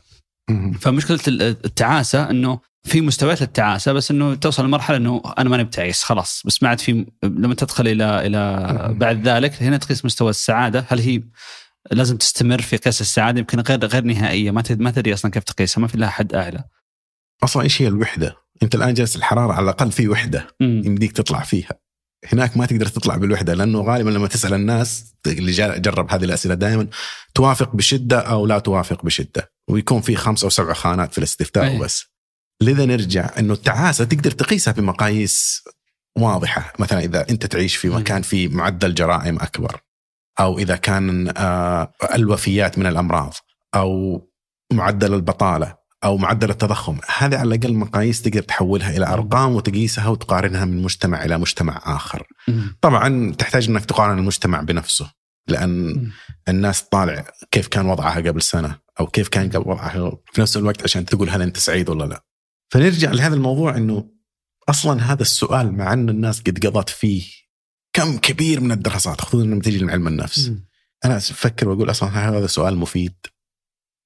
[0.79, 6.03] فمشكلة ال- التعاسة إنه في مستويات التعاسة بس إنه توصل لمرحلة إنه أنا ماني بتعيس
[6.03, 6.41] خلاص.
[6.45, 10.85] بس ما عاد في لما تدخل إلى إلى بعد ذلك هنا تقيس مستوى السعادة.
[10.89, 11.23] هل هي
[11.91, 14.51] لازم تستمر في قياس السعادة؟ يمكن غير غير نهائية.
[14.51, 16.63] ما ما تدري أصلا كيف تقيسها ما في لها حد أعلى.
[17.43, 20.47] أصلا إيش هي الوحدة؟ أنت الآن جالس الحرارة على الأقل في وحدة.
[20.61, 21.79] يمديك تطلع فيها.
[22.33, 26.87] هناك ما تقدر تطلع بالوحدة لأنه غالبا لما تسأل الناس اللي جرب هذه الأسئلة دائما
[27.35, 29.56] توافق بشدة أو لا توافق بشدة.
[29.69, 31.79] ويكون في خمسه أو سبع خانات في الاستفتاء أي.
[31.79, 32.05] وبس.
[32.61, 35.63] لذا نرجع إنه التعاسة تقدر تقيسها بمقاييس
[36.17, 36.73] واضحة.
[36.79, 39.81] مثلا إذا أنت تعيش في مكان فيه معدل جرائم أكبر
[40.39, 43.33] أو إذا كان آه، الوفيات من الأمراض
[43.75, 44.21] أو
[44.73, 50.65] معدل البطالة أو معدل التضخم هذه على الأقل مقاييس تقدر تحولها إلى أرقام وتقيسها وتقارنها
[50.65, 52.27] من مجتمع إلى مجتمع آخر.
[52.81, 55.11] طبعا تحتاج إنك تقارن المجتمع بنفسه.
[55.47, 56.11] لأن.
[56.49, 60.83] الناس طالع كيف كان وضعها قبل سنة أو كيف كان قبل وضعها في نفس الوقت
[60.83, 62.23] عشان تقول هل أنت سعيد ولا لا
[62.69, 64.09] فنرجع لهذا الموضوع إنه
[64.69, 67.23] أصلا هذا السؤال مع إن الناس قد قضت فيه
[67.93, 70.51] كم كبير من الدراسات خصوصا لما تجي من علم النفس.
[71.05, 73.15] أنا أفكر وأقول أصلا هذا سؤال مفيد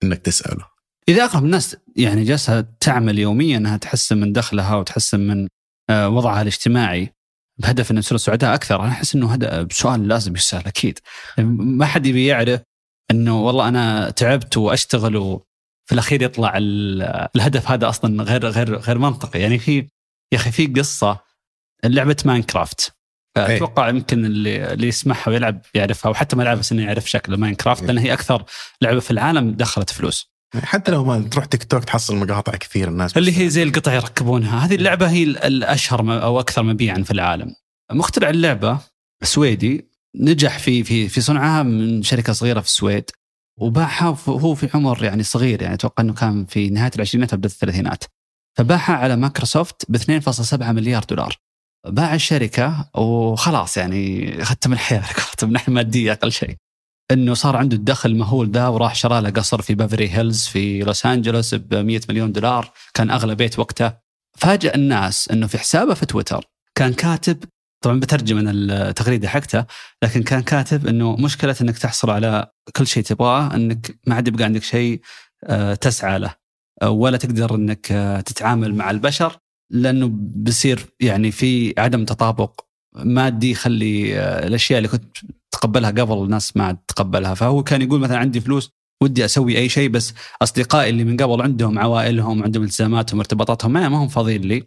[0.04, 0.68] إنك تسأله
[1.10, 5.48] إذا أغلب الناس يعني جالسة تعمل يوميا أنها تحسن من دخلها وتحسن من
[5.90, 7.16] آه، وضعها الاجتماعي
[7.62, 8.82] بهدف ان يصيروا سعداء أكثر.
[8.82, 11.00] أنا أحس إنه هذا سؤال لازم يسأل أكيد.
[11.38, 12.62] ما حد يبي يعرف
[13.12, 18.98] إنه والله أنا تعبت وأشتغل وفي الأخير يطلع ال- الهدف هذا أصلا غير غير غير
[18.98, 19.40] منطقي.
[19.40, 19.78] يعني في
[20.34, 21.20] يا أخي في قصة
[21.86, 22.96] لعبة ماينكرافت.
[23.38, 23.56] إيه.
[23.58, 27.82] أتوقع يمكن اللي اللي يسمعها ويلعب يعرفها وحتى ما لعبها بس إنه يعرف شكل ماينكرافت
[27.82, 27.88] إيه.
[27.88, 28.44] لأن هي أكثر
[28.82, 30.31] لعبة في العالم دخلت فلوس.
[30.56, 34.66] حتى لو ما تروح تيك توك تحصل مقاطع كثير الناس اللي هي زي القطع يركبونها.
[34.66, 37.56] هذه اللعبة هي ال- الأشهر أو أكثر مبيعا في العالم.
[37.92, 38.80] مخترع اللعبة
[39.24, 43.10] سويدي نجح في في في صنعها من شركة صغيرة في السويد
[43.60, 47.52] وباعها وهو في عمر يعني صغير يعني أتوقع إنه كان في نهاية العشرينات أو بداية
[47.54, 48.04] الثلاثينات.
[48.58, 51.36] فباعها على مايكروسوفت ب 2.7 مليار دولار.
[51.88, 56.56] باع الشركة وخلاص يعني ختم الحياة ختم من ناحيه مادية أقل شيء.
[57.12, 61.06] إنه صار عنده الدخل مهول ده وراح شرى له قصر في بيفرلي هيلز في لوس
[61.06, 62.72] انجلوس ب 100 مليون دولار.
[62.94, 63.94] كان أغلى بيت وقته.
[64.38, 66.46] فاجأ الناس إنه في حسابه في تويتر
[66.76, 67.44] كان كاتب
[67.84, 69.66] طبعا بترجم من التغريده حقته
[70.04, 74.44] لكن كان كاتب إنه مشكلة إنك تحصل على كل شيء تبغاه إنك ما عاد يبقى
[74.44, 75.02] عندك شيء
[75.44, 76.36] آه، تسعى له
[76.82, 79.38] آه، ولا تقدر إنك آه، تتعامل مع البشر
[79.72, 82.62] لأنه بصير يعني في عدم تطابق
[82.96, 85.18] مادي يخلي آه، الأشياء اللي كنت
[85.52, 87.34] تقبلها قبل الناس ما عاد تقبلها.
[87.34, 88.70] فهو كان يقول مثلا عندي فلوس
[89.04, 93.88] ودي أسوي أي شيء بس أصدقائي اللي من قبل عندهم عوائلهم عندهم التزاماتهم ارتباطاتهم ما
[93.88, 94.64] هم فاضيين لي.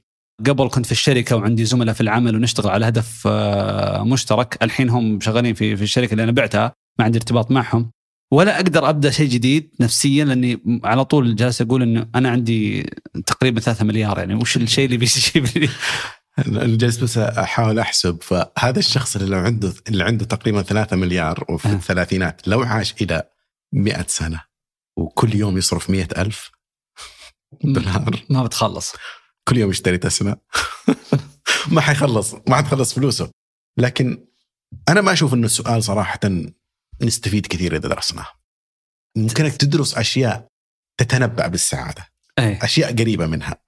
[0.47, 4.59] قبل كنت في الشركة وعندي زملاء في العمل ونشتغل على هدف آه، مشترك.
[4.63, 7.91] الحين هم شغالين في في الشركة اللي أنا بعتها ما عندي ارتباط معهم.
[8.33, 12.83] ولا أقدر أبدأ شيء جديد نفسيا لأني على طول جالس أقول إنه أنا عندي
[13.27, 15.69] تقريبا 3 مليار يعني وش الشيء اللي بيجيب لي؟
[16.39, 18.23] أنا جالس بس أحاول أحسب.
[18.23, 21.73] فهذا الشخص اللي لو عنده اللي عنده تقريبا 3 مليار وفي أه.
[21.73, 23.31] الثلاثينات لو عاش إلى
[23.73, 24.41] 100 سنة
[24.97, 26.51] وكل يوم يصرف مئة ألف
[27.65, 28.25] دولار.
[28.31, 28.93] ما بتخلص.
[29.49, 30.41] كل يوم يشتري تسلا.
[31.75, 33.31] ما حيخلص ما حتخلص فلوسه.
[33.79, 34.27] لكن
[34.89, 36.21] أنا ما أشوف إنه السؤال صراحة
[37.03, 38.27] نستفيد كثير إذا درسناه.
[39.17, 40.49] ممكنك تدرس أشياء
[40.99, 42.09] تتنبأ بالسعادة.
[42.39, 42.65] إيه.
[42.65, 43.64] أشياء قريبة منها.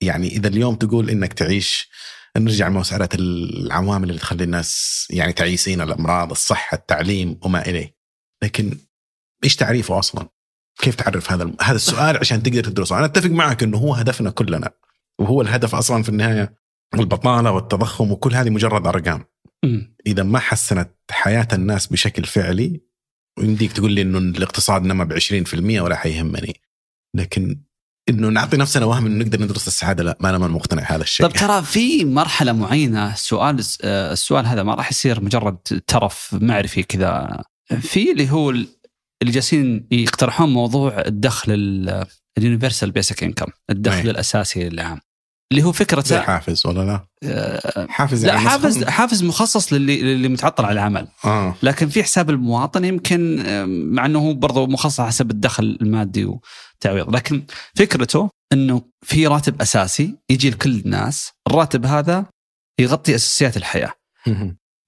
[0.00, 1.90] يعني إذا اليوم تقول إنك تعيش
[2.36, 7.96] نرجع لمساله العوامل اللي تخلي الناس يعني تعيسين الأمراض الصحة التعليم وما إليه.
[8.42, 8.78] لكن
[9.44, 10.28] إيش تعريفه أصلا؟
[10.78, 11.56] كيف تعرف هذا الم...
[11.60, 12.98] هذا السؤال عشان تقدر تدرسه.
[12.98, 14.70] أنا أتفق معك إنه هو هدفنا كلنا
[15.18, 16.54] وهو الهدف أصلا في النهاية
[16.94, 19.24] البطاله والتضخم وكل هذه مجرد أرقام.
[20.06, 22.80] إذا ما حسنت حياة الناس بشكل فعلي
[23.38, 26.60] ويمديك تقول لي إنه الاقتصاد نما ب 20% ولا حيهمني.
[27.14, 27.60] لكن
[28.08, 31.26] إنه نعطي نفسنا وهم إنه نقدر ندرس السعادة لا ما أنا ما مقتنع هذا الشيء
[31.26, 37.42] طب ترى في مرحلة معينة السؤال السؤال هذا ما راح يصير مجرد ترف معرفي كذا
[37.80, 38.68] في اللي هو ال-
[39.22, 41.52] اللي جالسين يقترحون موضوع الدخل
[42.38, 44.08] اليونيفرسال بيسك انكم الدخل.
[44.10, 45.00] الأساسي العام
[45.52, 49.72] اللي هو زي فكرته حافز ولا لا؟ آه، حافز لا يعني حافز مسخن؟ حافز مخصص
[49.72, 54.34] للي للي متعطل على العمل آه لكن في حساب المواطن يمكن آه، مع إنه هو
[54.34, 57.42] برضه مخصص حسب الدخل المادي وتعويض لكن
[57.74, 62.26] فكرته إنه في راتب أساسي يجي لكل الناس الراتب هذا
[62.80, 63.92] يغطي أساسيات الحياة.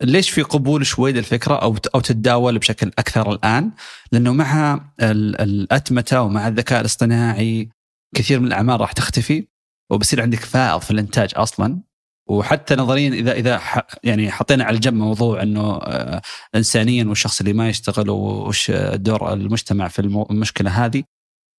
[0.02, 3.70] ليش في قبول شوي للفكرة أو أو تتداول بشكل أكثر الآن؟
[4.12, 7.68] لأنه مع ال- الأتمتة ومع الذكاء الاصطناعي
[8.14, 9.46] كثير من الأعمال راح تختفي
[9.90, 11.80] وبصير عندك فائض في الإنتاج أصلا
[12.28, 13.60] وحتى نظريا اذا إذا
[14.04, 16.22] يعني حطينا على جنب موضوع إنه آه،
[16.54, 19.98] انسانيا والشخص اللي ما يشتغل وش دور المجتمع في
[20.30, 21.02] المشكلة هذه.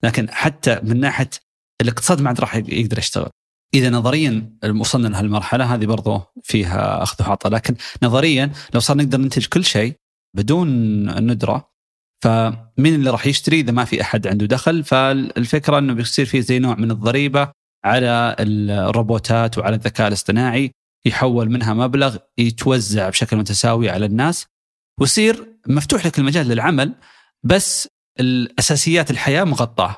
[0.04, 1.30] لكن حتى من ناحية
[1.82, 3.30] الاقتصاد ما عاد راح يقدر يشتغل.
[3.74, 7.52] إذا نظريا وصلنا لهالمرحلة هذه برضو فيها أخذ وعطاء.
[7.52, 9.96] لكن نظريا لو صار نقدر ننتج كل شيء
[10.38, 10.68] بدون
[11.32, 11.70] ندرة
[12.24, 16.60] فمين اللي راح يشتري إذا ما في أحد عنده دخل؟ فالفكرة إنه بيصير في زي
[16.60, 17.52] نوع من الضريبة
[17.86, 20.72] على الروبوتات وعلى الذكاء الاصطناعي
[21.06, 24.46] يحول منها مبلغ يتوزع بشكل متساوي على الناس
[25.02, 26.96] ويصير مفتوح لك المجال للعمل
[27.44, 27.88] بس
[28.20, 29.96] الأساسيات الحياة مغطاة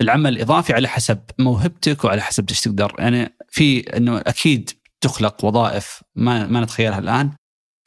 [0.00, 6.02] العمل إضافي على حسب موهبتك وعلى حسب إيش تقدر يعني في إنه أكيد تخلق وظائف
[6.14, 7.30] ما ما نتخيلها الآن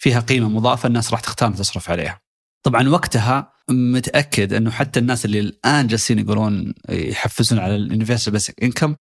[0.01, 2.19] فيها قيمة مضافة الناس راح تختار تصرف عليها.
[2.63, 8.63] طبعا وقتها متأكد إنه حتى الناس اللي الآن جالسين يقولون يحفزون على ال universal basic
[8.63, 8.95] income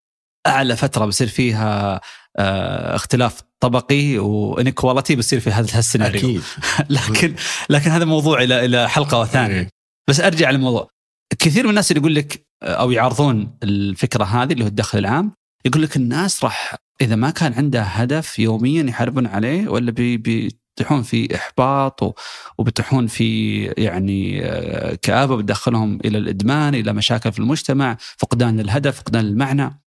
[0.50, 2.02] أعلى فترة بصير فيها
[2.38, 6.20] آه، اختلاف طبقي و inequality بصير في هذا السيناريو.
[6.20, 6.42] أكيد.
[6.90, 7.36] لكن
[7.70, 9.54] لكن هذا موضوع إلى إلى حلقة ثانية.
[9.56, 9.70] إيه.
[10.10, 10.90] بس أرجع للموضوع.
[11.40, 15.32] كثير من الناس اللي يقول لك أو يعارضون الفكرة هذه اللي هو الدخل العام
[15.66, 21.04] يقول لك الناس راح إذا ما كان عنده هدف يوميا يحاربون عليه ولا بي بيطيحون
[21.04, 22.14] في إحباط و-
[22.58, 29.26] وبيطيحون في يعني آه، كآبة بتدخلهم إلى الإدمان إلى مشاكل في المجتمع فقدان الهدف فقدان
[29.26, 29.82] المعنى.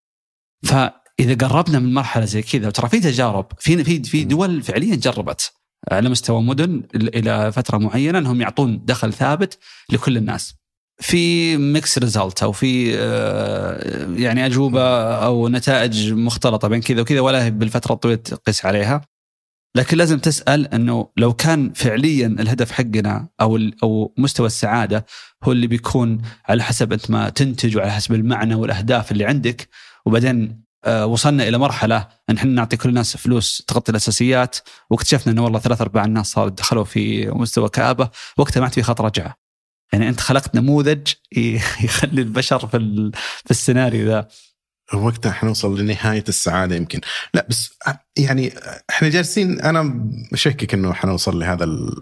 [0.62, 5.52] فإذا قربنا من مرحلة زي كذا ترى في تجارب في في في دول فعليا جربت
[5.90, 9.58] على مستوى مدن إلى فترة معينة إنهم يعطون دخل ثابت
[9.90, 10.54] لكل الناس.
[11.00, 17.48] في mixed result أو في آه، يعني أجوبة أو نتائج مختلطة بين كذا وكذا ولا
[17.48, 19.00] بالفترة الطويلة تقيس عليها.
[19.76, 25.06] لكن لازم تسأل إنه لو كان فعليا الهدف حقنا أو أو مستوى السعادة
[25.44, 29.68] هو اللي بيكون على حسب أنت ما تنتج وعلى حسب المعنى والأهداف اللي عندك
[30.06, 34.58] وبعدين آه، وصلنا إلى مرحلة إن إحنا نعطي كل الناس فلوس تغطي الأساسيات
[34.90, 38.82] واكتشفنا إنه والله ثلاث ارباع الناس صاروا دخلوا في مستوى كآبة وقتها ما عاد في
[38.82, 39.36] خط رجعة.
[39.92, 41.12] يعني أنت خلقت نموذج
[41.84, 42.78] يخلي البشر في
[43.44, 44.28] في السيناريو ذا.
[44.94, 47.00] وقتها حنوصل لنهاية السعادة يمكن
[47.34, 47.78] لا بس
[48.18, 48.52] يعني
[48.90, 49.82] إحنا جالسين أنا
[50.32, 51.94] مشكك إنه حنوصل لهذا ال...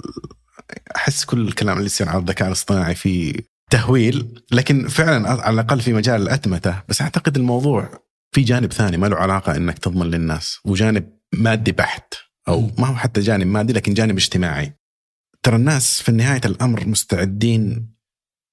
[0.97, 3.33] أحس كل الكلام اللي يصير على الذكاء الاصطناعي فيه
[3.71, 8.05] تهويل لكن فعلا على الأقل في مجال الاتمته بس أعتقد الموضوع
[8.35, 12.15] في جانب ثاني ما له علاقة إنك تضمن للناس وجانب مادي بحت
[12.49, 12.71] أو.
[12.79, 14.81] ما هو حتى جانب مادي لكن جانب اجتماعي
[15.43, 17.95] ترى الناس في نهاية الأمر مستعدين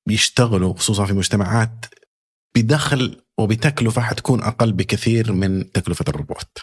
[0.10, 1.86] يشتغلوا خصوصا في مجتمعات
[2.56, 6.58] بدخل وبتكلفة حتكون أقل بكثير من تكلفة الروبوت.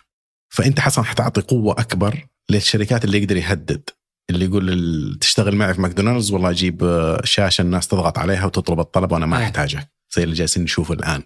[0.55, 3.91] فأنت حسن حتعطي قوة أكبر للشركات اللي يقدر يهدد
[4.31, 9.13] اللي يقول تشتغل معي في ماكدونالدز والله أجيب آه، شاشة الناس تضغط عليها وتطلب الطلب
[9.13, 9.45] وأنا ما.
[9.45, 11.23] احتاجك زي اللي جالسين نشوفه الآن.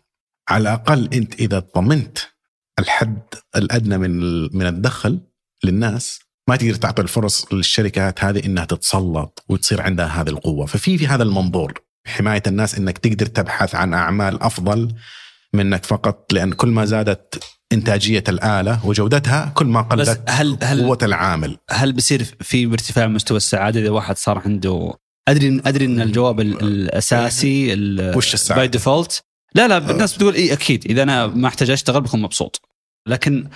[0.49, 2.19] على الأقل أنت إذا ضمنت
[2.79, 3.23] الحد
[3.57, 5.21] الأدنى من من الدخل
[5.65, 11.07] للناس ما تقدر تعطي الفرص للشركات هذه إنها تتسلط وتصير عندها هذه القوة، ففي في
[11.07, 14.95] هذا المنظور حماية الناس إنك تقدر تبحث عن أعمال أفضل
[15.53, 20.99] منك فقط لأن كل ما زادت إنتاجية الآلة وجودتها كل ما قلت هل هل قوة
[21.03, 21.57] العامل.
[21.71, 24.93] هل بيصير في ارتفاع مستوى السعادة إذا واحد صار عنده
[25.29, 27.73] أدري أدري إن الجواب ال- الأساسي
[28.17, 29.23] وش السعادة؟ by default
[29.55, 30.85] لا لا الناس بتقول إي أكيد.
[30.87, 32.61] إذا أنا ما احتاج أشتغل بكون مبسوط.
[33.09, 33.49] لكن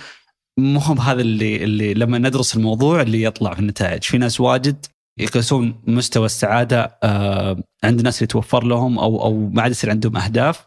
[0.59, 4.03] مو هو هذا اللي اللي لما ندرس الموضوع اللي يطلع في النتائج.
[4.03, 4.85] في ناس واجد
[5.19, 10.17] يقيسون مستوى السعادة آه عند الناس اللي توفر لهم أو أو ما عاد يصير عندهم
[10.17, 10.65] أهداف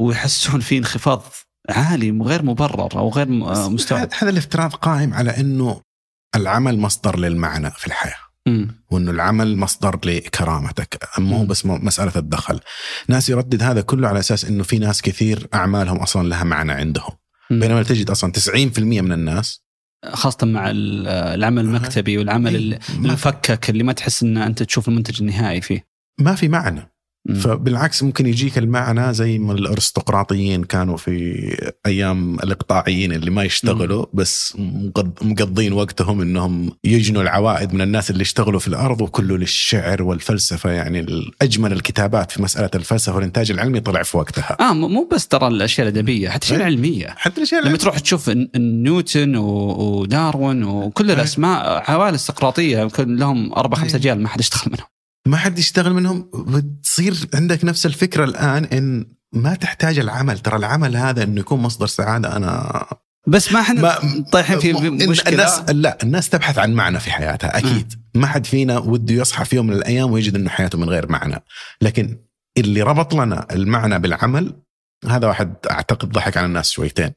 [0.00, 1.22] ويحسون في انخفاض
[1.70, 5.80] عالي غير مبرر أو غير آه، مستوعب هذا الافتراض قائم على إنه
[6.36, 8.16] العمل مصدر للمعنى في الحياة.
[8.90, 11.44] وإنه العمل مصدر لكرامتك مو.
[11.44, 12.60] بس مسألة الدخل
[13.08, 17.10] ناس يردد هذا كله على أساس إنه في ناس كثير أعمالهم أصلا لها معنى عندهم
[17.50, 17.60] مم.
[17.60, 19.62] بينما تجد أصلا 90% من الناس
[20.12, 25.60] خاصة مع ال- العمل المكتبي والعمل المفكك اللي ما تحس إن أنت تشوف المنتج النهائي
[25.60, 25.86] فيه.
[26.20, 26.91] ما في معنى
[27.28, 31.56] فبالعكس ممكن يجيك المعنى زي ما الأرستقراطيين كانوا في
[31.86, 34.56] أيام الإقطاعيين اللي ما يشتغلوا بس
[35.22, 41.06] مقضين وقتهم إنهم يجنوا العوائد من الناس اللي اشتغلوا في الأرض وكله للشعر والفلسفة يعني
[41.42, 44.56] اجمل الكتابات في مسألة الفلسفة والإنتاج العلمي طلع في وقتها.
[44.60, 46.66] آه مو بس ترى الأشياء الأدبية حتى الاشياء إيه.
[46.68, 51.16] العلميه حتى الأشياء لما تروح تشوف نيوتن وداروين وكل إيه.
[51.16, 53.96] الأسماء عوائل استقراطية لهم أربع خمس إيه.
[53.96, 54.91] أجيال ما حد اشتغل منهم.
[55.26, 56.30] ما حد يشتغل منهم.
[56.34, 60.38] بتصير عندك نفس الفكرة الآن إن ما تحتاج العمل.
[60.38, 62.36] ترى العمل هذا إنه يكون مصدر سعادة.
[62.36, 62.86] أنا
[63.26, 63.98] بس ما إحنا
[64.32, 65.32] طايحين في مشكلة.
[65.32, 67.94] الناس لا الناس تبحث عن معنى في حياتها أكيد.
[68.14, 68.20] م.
[68.20, 71.42] ما حد فينا وده يصحى في يوم من الأيام ويجد إنه حياته من غير معنى.
[71.82, 72.18] لكن
[72.56, 74.52] اللي ربط لنا المعنى بالعمل
[75.08, 77.12] هذا واحد أعتقد ضحك على الناس شويتين.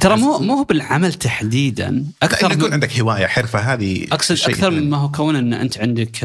[0.00, 2.04] ترى مو مو بالعمل تحديدا.
[2.22, 3.58] أكثر يكون عندك هواية حرفة.
[3.58, 6.24] هذه أقصد أكثر مما هو كون إن أنت عندك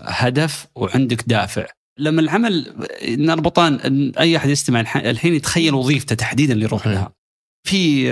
[0.00, 1.66] هدف وعندك دافع.
[1.98, 3.74] لما العمل نربطان
[4.18, 7.12] أي أحد يستمع الحين يتخيل وظيفته تحديدا اللي يروح لها.
[7.66, 8.06] في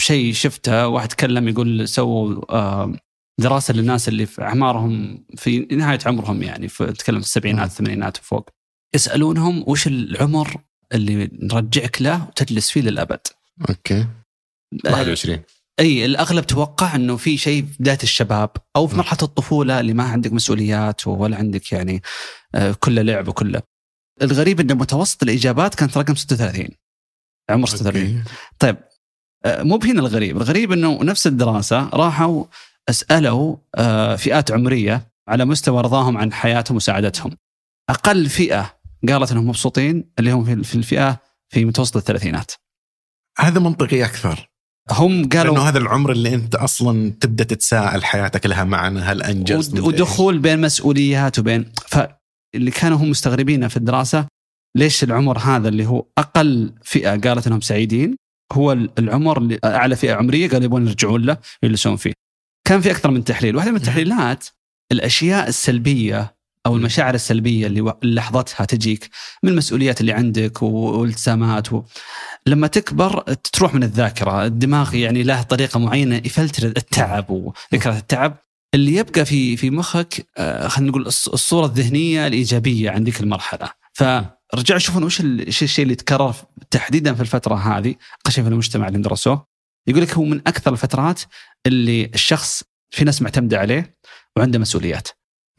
[0.00, 2.94] شيء شفته واحد تكلم يقول سووا
[3.40, 8.50] دراسة للناس اللي في أعمارهم في نهاية عمرهم يعني في تكلم في السبعينات الثمانينات وفوق.
[8.94, 10.56] يسألونهم وش العمر
[10.92, 13.20] اللي نرجعك له وتجلس فيه للأبد.
[13.68, 14.06] أوكي.
[14.84, 15.38] 21
[15.80, 20.04] أي الأغلب توقع إنه في شيء في بدايه الشباب أو في مرحلة الطفولة اللي ما
[20.04, 22.02] عندك مسؤوليات ولا عندك يعني
[22.54, 23.62] آه، كله لعب وكله.
[24.22, 26.68] الغريب ان متوسط الإجابات كانت رقم 36
[27.50, 28.24] عمر 36
[28.58, 28.76] طيب
[29.44, 32.44] آه، مو بهنا الغريب، الغريب إنه نفس الدراسة راحوا
[32.88, 37.36] أسألوا آه، فئات عمرية على مستوى رضاهم عن حياتهم وسعادتهم.
[37.90, 42.52] أقل فئة قالت إنهم مبسوطين اللي هم في الفئة في متوسط الثلاثينات.
[43.38, 44.53] هذا منطقي أكثر.
[44.90, 49.80] هم قالوا انه هذا العمر اللي أنت أصلا تبدأ تتساءل حياتك لها معنى هل انجزت
[49.80, 54.26] ودخول بين مسؤوليات وبين فاللي كانوا هم مستغربين في الدراسة
[54.76, 58.16] ليش العمر هذا اللي هو أقل فئة قالت إنهم سعيدين
[58.52, 62.12] هو العمر اللي أعلى فئة عمرية قالوا يبون يرجعون له يجلسون فيه.
[62.68, 64.46] كان في أكثر من تحليل، واحدة من التحليلات
[64.92, 66.33] الأشياء السلبية
[66.66, 69.10] أو المشاعر السلبية اللي لحظتها تجيك
[69.42, 71.82] من المسؤوليات اللي عندك والالتزامات و...
[72.46, 73.20] لما تكبر
[73.52, 78.36] تروح من الذاكرة، الدماغ يعني له طريقة معينة يفلتر التعب وذكرى التعب
[78.74, 84.76] اللي يبقى في في مخك آه، خلينا نقول الصورة الذهنية الإيجابية عند ذيك المرحلة، فرجعوا
[84.76, 86.34] يشوفون وش الشيء اللي تكرر
[86.70, 87.94] تحديدا في الفترة هذه؟
[88.24, 89.46] قشف المجتمع اللي درسوه
[89.86, 91.20] يقول لك هو من أكثر الفترات
[91.66, 93.96] اللي الشخص في ناس معتمدة عليه
[94.36, 95.08] وعنده مسؤوليات.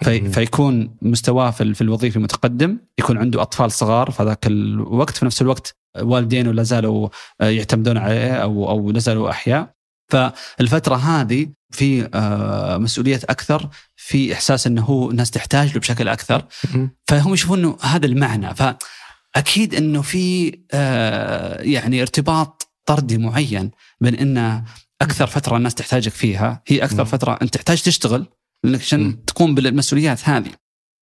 [0.04, 5.42] في فيكون مستواه في الوظيفي متقدم يكون عنده أطفال صغار في ذاك الوقت في نفس
[5.42, 9.76] الوقت والدينه لا زالوا يعتمدون عليه أو أو لا زالوا أحياء.
[10.10, 16.46] فالفترة هذه في آه، مسؤوليات أكثر في إحساس إنه هو الناس تحتاج له بشكل أكثر.
[17.08, 18.56] فهم يشوفون إنه هذا المعنى.
[18.56, 23.72] فأكيد إنه في آه، يعني ارتباط طردي معين
[24.02, 24.64] بين انه
[25.02, 28.26] أكثر فترة الناس تحتاجك فيها هي أكثر فترة أنت تحتاج تشتغل
[28.66, 30.52] لأنك عشان تقوم بالمسؤوليات هذه.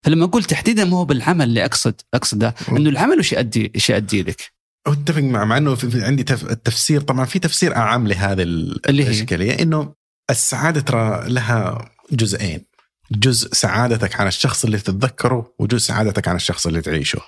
[0.06, 4.24] فلما أقول تحديدا مو هو بالعمل اللي أقصد أقصده إنه العمل وش يؤدي إيش يؤدي
[4.24, 4.54] لك؟
[4.88, 9.94] أتفق مع مع إنه في عندي التفسير طبعا في تفسير اعم لهذه الاشكاليه إنه
[10.30, 12.66] السعادة ترى لها جزئين.
[13.12, 17.22] جزء سعادتك عن الشخص اللي تتذكره وجزء سعادتك عن الشخص اللي تعيشه.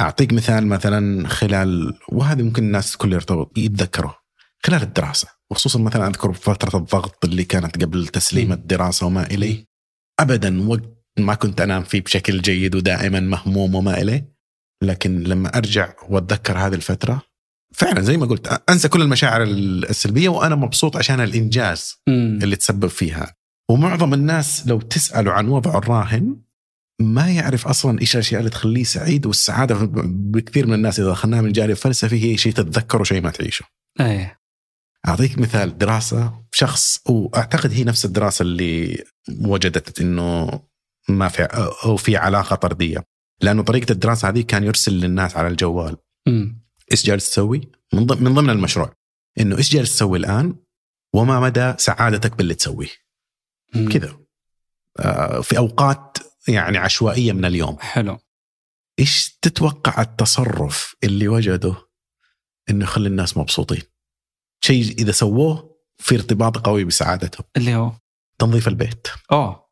[0.00, 4.12] أعطيك مثال مثلا خلال وهذا ممكن الناس كل يرتبط يتذكروا
[4.66, 5.28] خلال الدراسة.
[5.50, 9.73] وخصوصا مثلا أذكر فترة الضغط اللي كانت قبل تسليم الدراسة وما إليه.
[10.20, 14.34] ابدا وقت ما كنت أنام فيه بشكل جيد ودائما مهموم وما إليه
[14.82, 17.22] لكن لما أرجع وأتذكر هذه الفترة
[17.74, 22.12] فعلا زي ما قلت أنسى كل المشاعر السلبية وأنا مبسوط عشان الإنجاز م.
[22.12, 23.34] اللي تسبب فيها
[23.70, 26.36] ومعظم الناس لو تسألوا عن وضعه الراهن
[27.00, 31.48] ما يعرف أصلا إيش الأشياء اللي تخليه سعيد والسعادة بكثير من الناس إذا دخلناها من
[31.48, 33.64] الجانب الفلسفي هي شيء تتذكره وشيء ما تعيشه.
[34.00, 34.40] إيه
[35.08, 39.04] أعطيك مثال دراسة شخص وأعتقد هي نفس الدراسة اللي
[39.40, 40.60] وجدت إنه
[41.08, 41.42] ما في
[41.84, 43.04] أو في علاقة طردية
[43.42, 45.96] لأنه طريقة الدراسة هذه كان يرسل للناس على الجوال
[46.92, 47.60] إيش جالس تسوي؟
[47.92, 48.92] من ضمن من ضمن المشروع
[49.40, 50.56] إنه إيش جالس تسوي الآن؟
[51.14, 52.88] وما مدى سعادتك باللي تسويه؟
[53.92, 54.18] كذا
[54.98, 58.18] آه في أوقات يعني عشوائية من اليوم حلو
[58.98, 61.76] إيش تتوقع التصرف اللي وجده
[62.70, 63.82] إنه يخلي الناس مبسوطين؟
[64.64, 67.44] شيء إذا سووه في ارتباط قوي بسعادتهم.
[67.56, 67.92] اللي هو؟
[68.38, 69.06] تنظيف البيت.
[69.32, 69.64] أوه.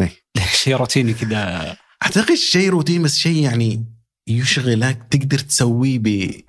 [0.00, 0.10] إيه
[0.62, 1.76] شيء روتيني كذا.
[2.02, 3.84] أعتقد شيء روتين بس شيء يعني
[4.28, 6.00] يشغلك تقدر تسويه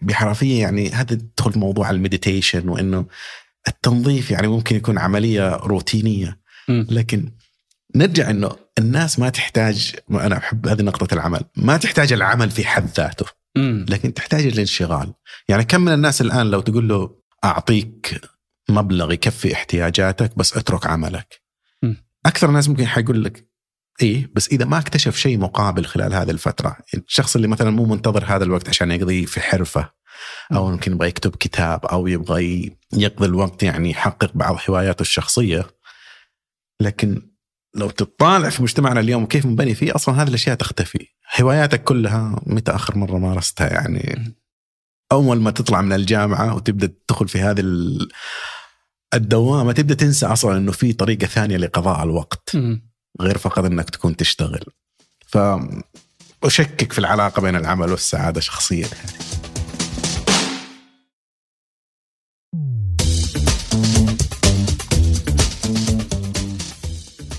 [0.02, 3.06] بحرفية يعني هذا تدخل موضوع المديتيشن وإنه
[3.68, 6.40] التنظيف يعني ممكن يكون عملية روتينية.
[6.70, 7.32] لكن
[7.96, 12.90] نرجع إنه الناس ما تحتاج أنا أحب هذه نقطة العمل ما تحتاج العمل في حد
[12.98, 13.26] ذاته.
[13.58, 13.86] مم.
[13.90, 15.14] لكن تحتاج الانشغال.
[15.50, 18.22] يعني كم من الناس الآن لو تقول له أعطيك
[18.70, 21.42] مبلغ يكفي احتياجاتك بس اترك عملك.
[21.84, 21.94] م.
[22.26, 23.52] أكثر الناس ممكن حيقول لك
[24.02, 28.26] إيه بس إذا ما اكتشف شيء مقابل خلال هذه الفترة الشخص اللي مثلا مو منتظر
[28.26, 29.92] هذا الوقت عشان يقضي في حرفة
[30.54, 35.68] أو يمكن يبغى يكتب كتاب أو يبغى يقضي الوقت يعني يحقق بعض هواياته الشخصية.
[36.82, 37.32] لكن
[37.76, 41.08] لو تطالع في مجتمعنا اليوم وكيف منبني فيه أصلا هذه الأشياء تختفي.
[41.42, 44.36] هواياتك كلها متى آخر مرة مارستها يعني؟
[45.12, 48.08] أول ما تطلع من الجامعة وتبدأ تدخل في هذه ال-
[49.14, 52.56] الدوامة تبدأ تنسى أصلا إنه في طريقة ثانية لقضاء الوقت.
[53.22, 54.64] غير فقط إنك تكون تشتغل
[55.28, 55.38] ف
[56.44, 59.12] أشكك في العلاقة بين العمل والسعادة شخصيا يعني.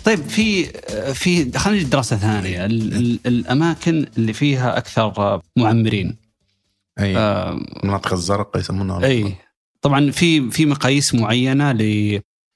[0.05, 0.65] طيب في
[1.15, 6.17] في خلينا نجي دراسه ثانية ال- ال- الأماكن اللي فيها أكثر معمرين
[7.01, 7.17] أي.
[7.17, 7.51] آه،
[7.83, 9.05] المناطق الزرقاء يسمونها.
[9.05, 9.35] أي.
[9.81, 11.73] طبعا في في مقاييس معينة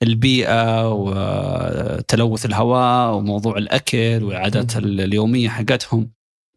[0.02, 6.10] للبيئة وتلوث الهواء وموضوع الأكل والعادات ال- اليومية حقتهم.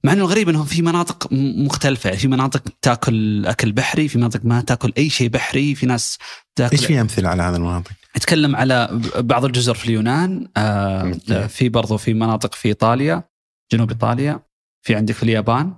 [0.03, 2.07] مع إنه الغريب إنهم في مناطق مختلفة.
[2.07, 6.17] يعني في مناطق تاكل أكل بحري في مناطق ما تاكل أي شيء بحري في ناس
[6.55, 11.11] تاكل إيش في أمثلة على هذه المناطق؟ نتكلم على بعض الجزر في اليونان آه.
[11.47, 13.23] في برضو في مناطق في إيطاليا
[13.71, 14.39] جنوب إيطاليا
[14.82, 15.73] في عندك في اليابان.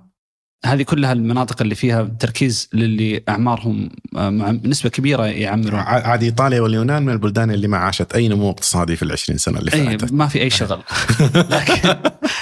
[0.66, 4.30] هذه كلها المناطق اللي فيها تركيز للي أعمارهم آه،
[4.64, 5.80] نسبة كبيرة يعمرون.
[5.80, 9.70] عاد إيطاليا واليونان من البلدان اللي ما عاشت أي نمو اقتصادي في العشرين سنة اللي
[9.70, 10.12] فاتت.
[10.12, 10.82] ما في أي شغل.
[11.50, 11.94] لكن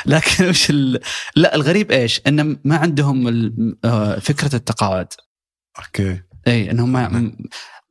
[0.06, 1.00] لكن وش ال...
[1.36, 5.06] لا الغريب إيش؟ إن ما عندهم ال- آه، فكرة التقاعد.
[5.78, 6.20] أوكي.
[6.46, 7.32] أي إنهم ما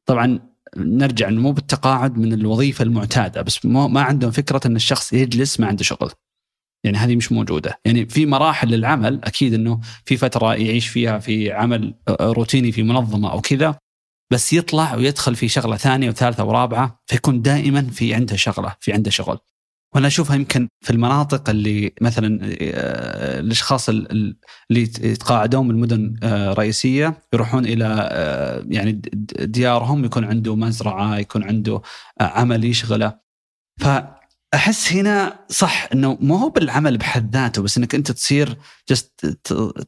[0.06, 0.40] طبعا
[0.78, 5.84] نرجع مو بالتقاعد من الوظيفة المعتادة بس ما عندهم فكرة إن الشخص يجلس ما عنده
[5.84, 6.12] شغل.
[6.84, 7.80] يعني هذه مش موجودة.
[7.86, 13.32] يعني في مراحل للعمل أكيد إنه في فترة يعيش فيها في عمل روتيني في منظمة
[13.32, 13.76] أو كذا
[14.32, 19.12] بس يطلع ويدخل في شغلة ثانية وثالثة ورابعة فيكون دائما في عنده شغلة في عنده
[19.12, 19.38] شغل.
[19.96, 24.38] وأنا أشوفها يمكن في المناطق اللي مثلا آه، الأشخاص ال- ال-
[24.72, 28.92] اللي يتقاعدون من مدن آه، رئيسية يروحون إلى آه، يعني
[29.40, 31.82] ديارهم يكون عنده مزرعة يكون عنده
[32.22, 33.20] آه، عمل يشغله.
[34.52, 38.58] فاحس هنا صح إنه مو هو بالعمل بحد ذاته بس إنك أنت تصير
[38.90, 39.26] جست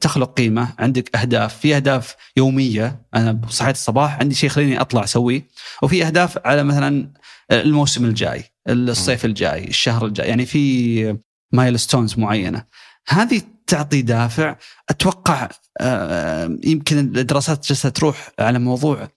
[0.00, 5.46] تخلق قيمة عندك أهداف في أهداف يومية أنا صحيت الصباح عندي شيء خليني أطلع أسويه
[5.82, 7.12] وفي أهداف على مثلا
[7.52, 11.16] الموسم الجاي الصيف الجاي الشهر الجاي يعني في
[11.52, 12.64] مايلستونز معينة.
[13.08, 14.56] هذه تعطي دافع.
[14.90, 15.48] أتوقع
[15.80, 19.08] آه، يمكن الدراسات جالسه تروح على موضوع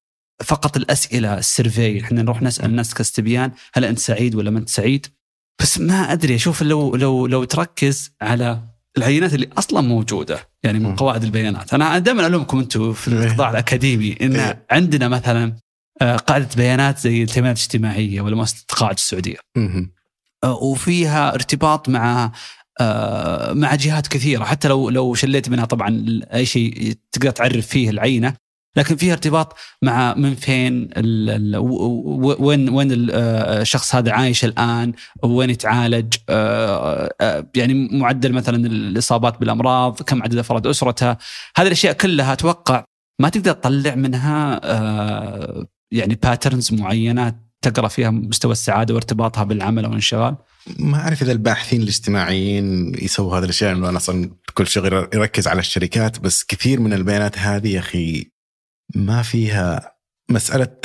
[0.43, 5.07] فقط الأسئلة السيرفي إحنا نروح نسأل الناس كاستبيان هل أنت سعيد ولا ما أنت سعيد؟
[5.61, 8.61] بس ما أدري أشوف لو لو لو تركز على
[8.97, 10.95] العينات اللي أصلا موجودة يعني من.
[10.95, 13.25] قواعد البيانات أنا دائما ألومكم أنتم في إيه.
[13.27, 14.65] القطاع الأكاديمي إن إيه.
[14.71, 15.55] عندنا مثلا
[16.01, 19.37] آه، قاعدة بيانات زي التنميه الاجتماعية ولا مؤسسة التقاعد السعودية.
[20.43, 22.31] آه، وفيها ارتباط مع
[22.81, 27.89] آه، مع جهات كثيرة حتى لو لو شليت منها طبعا أي شيء تقدر تعرف فيه
[27.89, 28.33] العينة
[28.75, 30.89] لكن فيها ارتباط مع من فين
[32.39, 38.67] وين وين ال- آه، الشخص هذا عايش الآن وين يتعالج آه، آه، يعني معدل مثلا
[38.67, 41.09] الإصابات بالأمراض كم عدد أفراد أسرته.
[41.57, 42.83] هذه الأشياء كلها أتوقع
[43.21, 49.89] ما تقدر تطلع منها آه، يعني باترنز معينه تقرأ فيها مستوى السعادة وارتباطها بالعمل أو
[49.89, 50.35] الانشغال؟
[50.79, 55.59] ما أعرف إذا الباحثين الاجتماعيين يسووا هذه الأشياء لأنه أنا أصلا كل شغل يركز على
[55.59, 58.34] الشركات بس كثير من البيانات هذه يا أخي
[58.95, 59.95] ما فيها
[60.29, 60.77] مسألة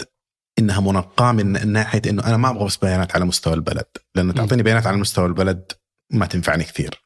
[0.58, 4.62] إنها منقاة من ناحية إنه أنا ما أبغى بس بيانات على مستوى البلد لأنه تعطيني
[4.62, 5.72] بيانات على مستوى البلد
[6.12, 7.02] ما تنفعني كثير.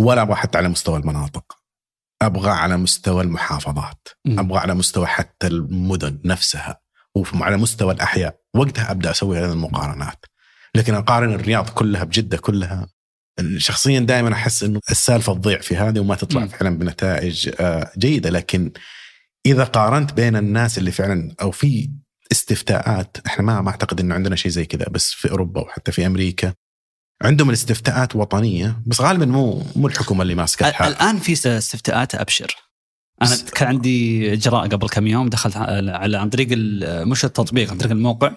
[0.00, 1.58] ولا أبغى حتى على مستوى المناطق.
[2.22, 4.08] أبغى على مستوى المحافظات.
[4.26, 6.80] أبغى على مستوى حتى المدن نفسها.
[7.14, 8.40] وعلى مستوى الأحياء.
[8.54, 10.24] وقتها أبدأ أسوي هذه المقارنات.
[10.74, 12.88] لكن أقارن الرياض كلها بجدة كلها.
[13.56, 16.46] شخصيا دائما أحس إنه السالفة تضيع في هذه وما تطلع.
[16.46, 18.30] فعلا بنتائج آه، جيدة.
[18.30, 18.72] لكن
[19.52, 21.90] إذا قارنت بين الناس اللي فعلا أو في
[22.32, 26.06] استفتاءات إحنا ما ما أعتقد إنه عندنا شيء زي كذا بس في أوروبا وحتى في
[26.06, 26.52] أمريكا
[27.22, 32.14] عندهم الاستفتاءات وطنية بس غالبا مو مو الحكومة اللي ماسكة ال- الحال الآن في استفتاءات
[32.14, 32.56] أبشر
[33.22, 36.48] أنا كان عندي إجراء قبل كم يوم دخلت على عن طريق
[37.06, 38.32] مش التطبيق عن طريق الموقع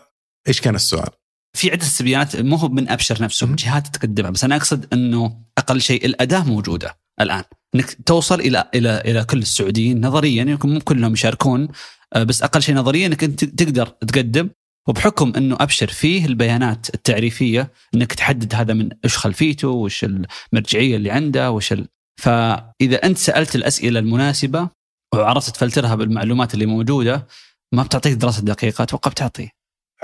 [0.47, 1.09] إيش كان السؤال؟
[1.57, 3.55] في عدة استبيانات مو هو من أبشر نفسه من.
[3.55, 7.43] جهات تقدمها بس أنا أقصد إنه أقل شيء الأداة موجودة الآن.
[7.75, 11.67] إنك توصل إلى إلى إلى كل السعوديين نظريا يمكن مو كلهم يشاركون
[12.13, 14.49] آه، بس أقل شيء نظريا إنك أنت تقدر تقدم
[14.87, 20.05] وبحكم إنه أبشر فيه البيانات التعريفية إنك تحدد هذا من إيش خلفيته وش
[20.53, 21.87] المرجعية اللي عنده وش ال...
[22.21, 24.69] فإذا أنت سألت الأسئلة المناسبة
[25.13, 27.27] وعرفت تفلترها بالمعلومات اللي موجودة
[27.73, 29.49] ما بتعطيك دراسة دقيقة أتوقع بتعطي.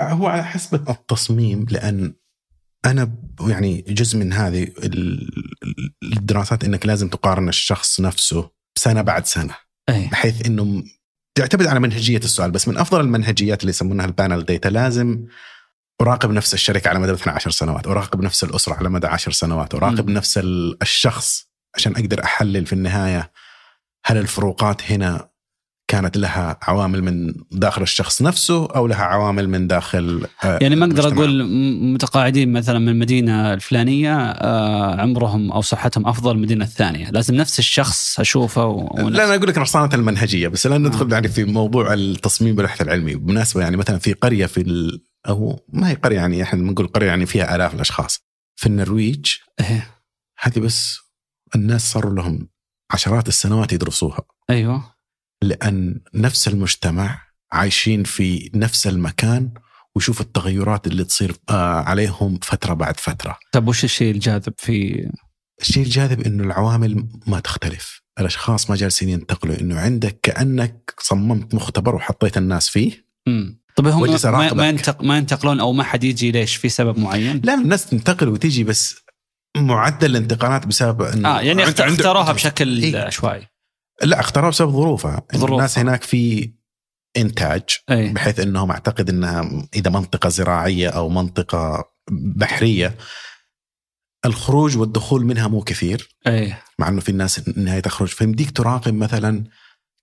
[0.00, 2.14] هو على حسب التصميم لأن
[2.84, 4.68] أنا يعني جزء من هذه
[6.02, 9.54] الدراسات إنك لازم تقارن الشخص نفسه سنة بعد سنة
[9.88, 10.06] أي.
[10.06, 10.84] بحيث إنه
[11.38, 15.26] تعتمد على منهجية السؤال بس من أفضل المنهجيات اللي يسمونها البانل ديتا لازم
[16.00, 20.10] أراقب نفس الشركة على مدى 12 سنوات، أراقب نفس الأسرة على مدى 10 سنوات، أراقب
[20.10, 20.12] م.
[20.12, 20.38] نفس
[20.82, 23.32] الشخص عشان أقدر أحلل في النهاية
[24.06, 25.30] هل الفروقات هنا
[25.88, 30.86] كانت لها عوامل من داخل الشخص نفسه أو لها عوامل من داخل آه، يعني ما
[30.86, 31.44] أقدر أقول
[31.92, 37.58] متقاعدين مثلا من المدينة الفلانية آه، عمرهم أو صحتهم أفضل من المدينة الثانية، لازم نفس
[37.58, 38.88] الشخص أشوفه.
[38.96, 41.14] لا أنا أقول لك رصانة المنهجية بس لا ندخل آه.
[41.14, 45.02] يعني في موضوع التصميم بالبحث العلمي، بالمناسبه يعني مثلا في قرية في ال...
[45.28, 48.20] أو ما هي قرية يعني إحنا بنقول قرية يعني فيها آلاف الأشخاص
[48.56, 49.26] في النرويج
[49.60, 49.86] إيه.
[50.40, 50.98] هذه بس
[51.54, 52.48] الناس صاروا لهم
[52.90, 54.20] عشرات السنوات يدرسوها
[54.50, 54.97] أيوه
[55.42, 57.22] لأن نفس المجتمع
[57.52, 59.50] عايشين في نفس المكان
[59.94, 63.38] ويشوف التغيرات اللي تصير آه، عليهم فترة بعد فترة.
[63.52, 65.08] طيب وش الشيء الجاذب في
[65.60, 71.94] الشيء الجاذب إنه العوامل ما تختلف، الأشخاص ما جالسين ينتقلوا إنه عندك كأنك صممت مختبر
[71.94, 73.04] وحطيت الناس فيه.
[73.28, 76.98] امم طيب هم ما, ما, ينتق ما ينتقلون أو ما حد يجي ليش في سبب
[76.98, 78.96] معين؟ لا الناس تنتقل وتجي بس
[79.56, 83.46] معدل الانتقالات بسبب إنه آه يعني اختاروها بشكل إيه؟ عشوائي
[84.02, 85.22] لا اختاروها بسبب ظروفها.
[85.36, 85.52] ظروف.
[85.52, 86.52] الناس هناك في
[87.16, 88.08] إنتاج أي.
[88.08, 92.96] بحيث إنهم أعتقد إنها إذا منطقة زراعية أو منطقة بحرية
[94.26, 96.16] الخروج والدخول منها مو كثير.
[96.26, 96.54] أي.
[96.78, 99.44] مع إنه في الناس نهاية تخرج فيمديك تراقب مثلا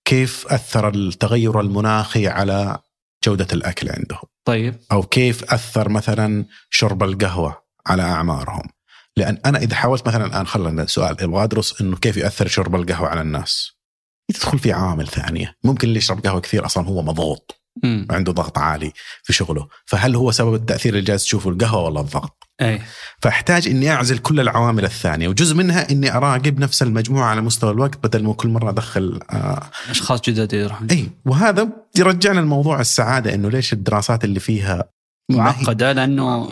[0.06, 2.78] كيف أثر التغير المناخي على
[3.26, 4.30] جودة الأكل عندهم.
[4.46, 4.76] طيب.
[4.92, 8.70] أو كيف أثر مثلا شرب القهوة على أعمارهم.
[9.18, 13.08] لأن أنا إذا حاولت مثلا الآن خلينا سؤال إبغى أدرس إنه كيف ياثر شرب القهوة
[13.08, 13.75] على الناس.
[14.30, 15.56] يدخل في عوامل ثانية.
[15.64, 18.08] ممكن اللي يشرب قهوة كثير أصلا هو مضغوط مم.
[18.12, 18.92] عنده ضغط عالي
[19.24, 19.68] في شغله.
[19.86, 22.82] فهل هو سبب التأثير اللي جالس تشوفه القهوة ولا الضغط؟ أي.
[23.22, 28.08] فأحتاج إني أعزل كل العوامل الثانية وجزء منها إني أراقب نفس المجموعة على مستوى الوقت
[28.08, 30.88] بدل ما كل مرة أدخل آه أشخاص جدد يروحون.
[30.92, 31.10] أي.
[31.26, 34.90] وهذا يرجعنا لموضوع السعادة إنه ليش الدراسات اللي فيها
[35.32, 36.50] معقدة؟ لأنه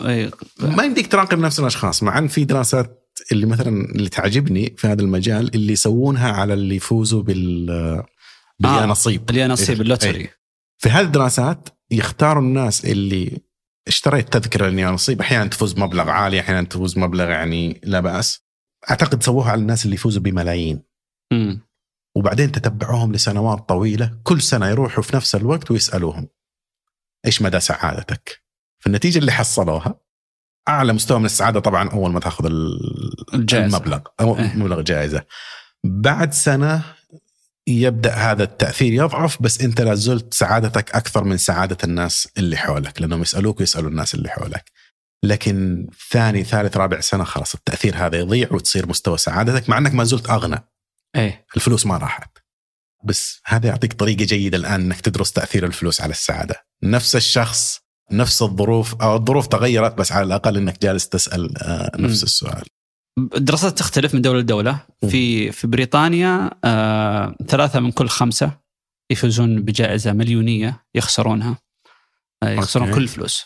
[0.60, 2.02] ما يمديك تراقب نفس الأشخاص.
[2.02, 6.76] مع إن في دراسات اللي مثلا اللي تعجبني في هذا المجال اللي يسوونها على اللي
[6.76, 7.66] يفوزوا بال
[8.58, 10.20] باليانصيب آه اليانصيب اللوتري.
[10.20, 10.34] إيه.
[10.78, 13.40] في هذه الدراسات يختاروا الناس اللي
[13.88, 18.44] اشتريت تذكرة اليانصيب أحيانا تفوز مبلغ عالي أحيانا تفوز مبلغ يعني لا بأس.
[18.90, 20.82] أعتقد سووها على الناس اللي يفوزوا بملايين.
[21.32, 21.56] م.
[22.16, 24.18] وبعدين تتبعوهم لسنوات طويلة.
[24.22, 26.28] كل سنة يروحوا في نفس الوقت ويسألوهم.
[27.26, 28.44] إيش مدى سعادتك؟
[28.78, 30.00] فالنتيجه اللي حصلوها
[30.68, 32.46] أعلى مستوى من السعادة طبعا أول ما تأخذ
[33.34, 33.76] الجائزة.
[33.76, 34.54] المبلغ أو إيه.
[34.56, 35.24] مبلغ جائزة.
[35.84, 36.82] بعد سنة
[37.66, 43.00] يبدأ هذا التأثير يضعف بس أنت لا زلت سعادتك أكثر من سعادة الناس اللي حولك
[43.00, 44.72] لأنهم يسألوك ويسألوا الناس اللي حولك.
[45.22, 50.04] لكن ثاني ثالث رابع سنة خلاص التأثير هذا يضيع وتصير مستوى سعادتك مع أنك ما
[50.04, 50.68] زلت أغنى.
[51.16, 51.46] إيه.
[51.56, 52.38] الفلوس ما راحت.
[53.04, 56.66] بس هذا يعطيك طريقة جيدة الآن إنك تدرس تأثير الفلوس على السعادة.
[56.82, 62.22] نفس الشخص نفس الظروف أو الظروف تغيرت بس على الأقل إنك جالس تسأل آه، نفس.
[62.22, 62.62] السؤال.
[63.18, 64.78] الدراسات تختلف من دولة لدولة.
[65.10, 68.50] في في بريطانيا آه، ثلاثة من كل خمسة
[69.10, 71.58] يفوزون بجائزة مليونية يخسرونها.
[72.42, 72.96] آه، يخسرون أوكي.
[72.98, 73.44] كل الفلوس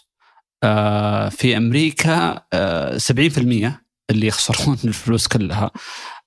[0.64, 5.70] آه، في أمريكا آه، 70% اللي يخسرون الفلوس كلها.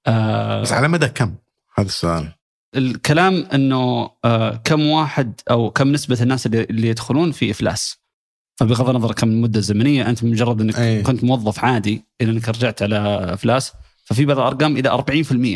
[0.07, 1.35] آه، بس على مدى كم؟
[1.77, 2.31] هذا السؤال.
[2.75, 8.00] الكلام إنه آه، كم واحد أو كم نسبة الناس اللي, اللي يدخلون في إفلاس؟
[8.61, 11.01] فبغض النظر كم المده الزمنيه أنت مجرد إنك أي.
[11.01, 12.97] كنت موظف عادي إلى إنك رجعت على
[13.33, 13.73] افلاس
[14.05, 14.89] ففي بعض الأرقام إلى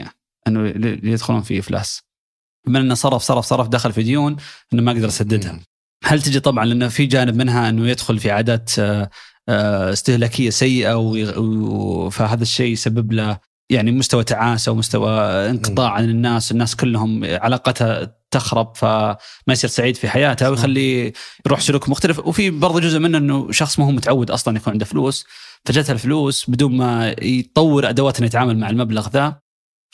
[0.06, 0.10] 40%
[0.48, 0.68] إنه
[1.04, 2.04] يدخلون في افلاس
[2.68, 4.36] من إنه صرف صرف صرف دخل في ديون
[4.74, 5.60] إنه ما قدر يسددها.
[6.04, 9.10] هل تجي طبعا لأنه في جانب منها إنه يدخل في عادات آه،
[9.50, 13.40] آه، استهلاكية سيئة فهذا الشيء يسبب له
[13.70, 15.10] يعني مستوى تعاسه ومستوى
[15.50, 19.18] انقطاع عن الناس الناس كلهم علاقتها تخرب فما
[19.50, 21.14] يصير سعيد في حياته ويخليه
[21.46, 22.20] يروح سلوك مختلف.
[22.20, 25.26] وفي برضه جزء منه إنه شخص ما هو متعود أصلا يكون عنده فلوس
[25.66, 29.40] فجته الفلوس بدون ما يطور أدوات إنه يتعامل مع المبلغ ذا.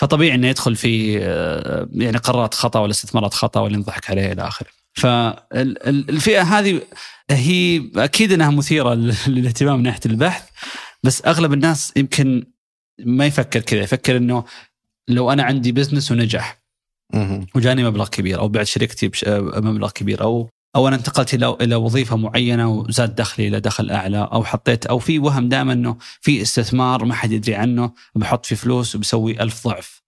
[0.01, 4.47] فطبيعي إنه يدخل في آه، يعني قرارات خطأ ولا استثمارات خطأ ولا ينضحك عليه إلى
[4.47, 4.67] آخره.
[4.93, 6.81] فالفئه هذه
[7.31, 8.93] هي أكيد إنها مثيرة
[9.27, 10.49] للاهتمام من ناحية البحث
[11.03, 12.43] بس أغلب الناس يمكن
[13.05, 14.43] ما يفكر كذا يفكر إنه
[15.07, 16.61] لو أنا عندي بزنس ونجح
[17.55, 22.15] وجاني مبلغ كبير أو بعت شركتي بمبلغ كبير أو أو أنا انتقلت إلى إلى وظيفة
[22.15, 27.05] معينة وزاد دخلي إلى دخل أعلى أو حطيت أو في وهم دائما إنه في استثمار
[27.05, 30.01] ما حد يدري عنه بحط فيه فلوس وبسوي ألف ضعف.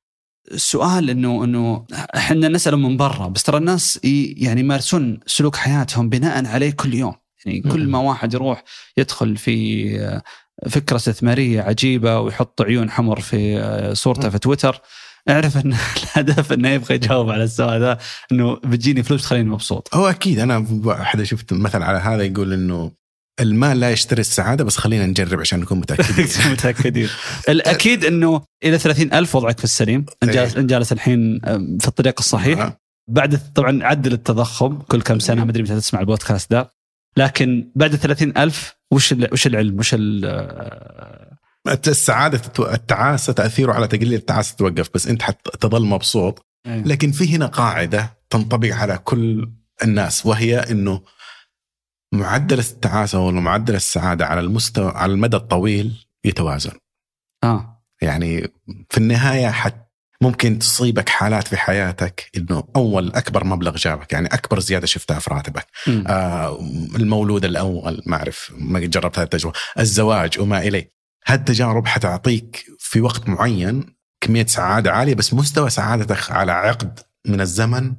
[0.51, 1.85] السؤال انه إنه
[2.15, 7.15] إحنا نساله من برا بس ترى الناس يعني يمارسون سلوك حياتهم بناء عليه كل يوم.
[7.45, 8.63] يعني كل ما واحد يروح
[8.97, 10.21] يدخل في
[10.69, 14.81] فكرة استثمارية عجيبة ويحط عيون حمر في صورته في تويتر.
[15.29, 17.97] أعرف إن الهدف إنه يبغى يجاوب على السؤال ذا
[18.31, 19.95] إنه بتجيني فلوس تخليني مبسوط.
[19.95, 22.91] هو أكيد أنا واحد شفت مثل على هذا يقول إنه
[23.39, 26.27] المال لا يشتري السعادة بس خلينا نجرب عشان نكون متأكدين.
[26.51, 27.09] متأكدين.
[27.49, 30.05] الأكيد أنه إلى ثلاثين ألف وضعك في السليم.
[30.23, 31.39] إن جالس, إن جالس الحين
[31.79, 32.59] في الطريق الصحيح.
[32.59, 32.73] نعم.
[33.09, 36.71] بعد طبعا عدل التضخم كل كم سنة ما أدري متى تسمع البودكاست ده.
[37.17, 39.95] لكن بعد ثلاثين ألف وش وش العلم وش
[41.87, 46.87] السعادة التعاسه تأثيره على تقليل التعاسه توقف بس أنت حتظل مبسوط أيوة.
[46.87, 49.51] لكن في هنا قاعدة تنطبق على كل
[49.83, 51.01] الناس وهي إنه
[52.13, 56.71] معدل التعاسه ولا معدل السعادة على المستوى على المدى الطويل يتوازن.
[57.43, 58.53] آه يعني
[58.89, 59.92] في النهاية حت
[60.23, 65.29] ممكن تصيبك حالات في حياتك إنه أول أكبر مبلغ جابك يعني أكبر زيادة شفتها في
[65.33, 65.67] راتبك.
[66.07, 66.59] آه
[66.95, 69.55] المولود الأول ما أعرف ما جربت هذه التجربة.
[69.79, 70.93] الزواج وما إليه.
[71.27, 77.93] هالتجارب حتعطيك في وقت معين كمية سعادة عالية بس مستوى سعادتك على عقد من الزمن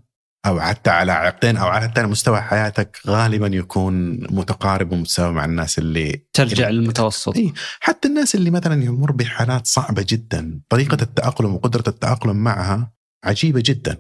[0.47, 5.79] أو حتى على عقدين أو على حتى مستوى حياتك غالبا يكون متقارب ومتساوي مع الناس
[5.79, 7.37] اللي ترجع للمتوسط.
[7.37, 12.93] إيه حتى الناس اللي مثلا يمر بحالات صعبة جدا طريقة التأقلم وقدرة التأقلم معها
[13.25, 13.97] عجيبة جدا.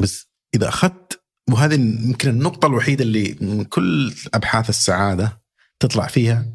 [0.00, 5.42] بس إذا أخذت وهذه يمكن النقطة الوحيدة اللي من كل أبحاث السعادة
[5.80, 6.46] تطلع فيها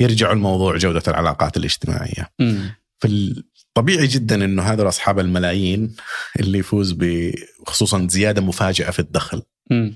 [0.00, 2.28] يرجعوا الموضوع جودة العلاقات الاجتماعية.
[3.78, 5.94] فالطبيعي جدا إنه هذول أصحاب الملايين
[6.40, 9.42] اللي يفوز بخصوصا زيادة مفاجئه في الدخل.
[9.70, 9.90] م.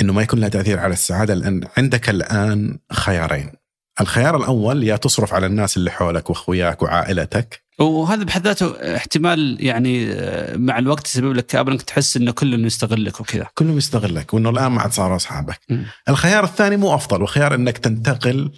[0.00, 3.52] إنه ما يكون لها تأثير على السعادة لأن عندك الآن خيارين.
[4.00, 10.12] الخيار الأول يا تصرف على الناس اللي حولك وأخوياك وعائلتك وهذا بحد ذاته احتمال يعني
[10.12, 14.50] آه، مع الوقت يسبب لك كابر انك تحس إنه كله يستغلك وكذا كله يستغلك وإنه
[14.50, 15.60] الآن ما عاد صاروا أصحابك
[16.08, 18.50] الخيار الثاني مو أفضل وخيار إنك تنتقل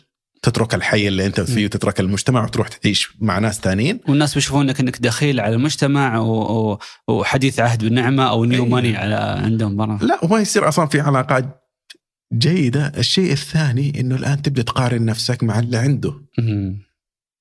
[0.42, 5.00] تترك الحي اللي انت فيه وتترك المجتمع وتروح تعيش مع ناس ثانيين والناس بيشوفونك انك
[5.00, 6.18] دخيل على المجتمع
[7.08, 8.96] وحديث عهد بالنعمة أو نيو ماني.
[8.96, 9.98] على عندهم برا.
[10.02, 11.64] لا وما يصير أصلا في علاقات
[12.34, 12.92] جيدة.
[12.96, 16.14] الشيء الثاني إنه الآن تبدأ تقارن نفسك مع اللي عنده.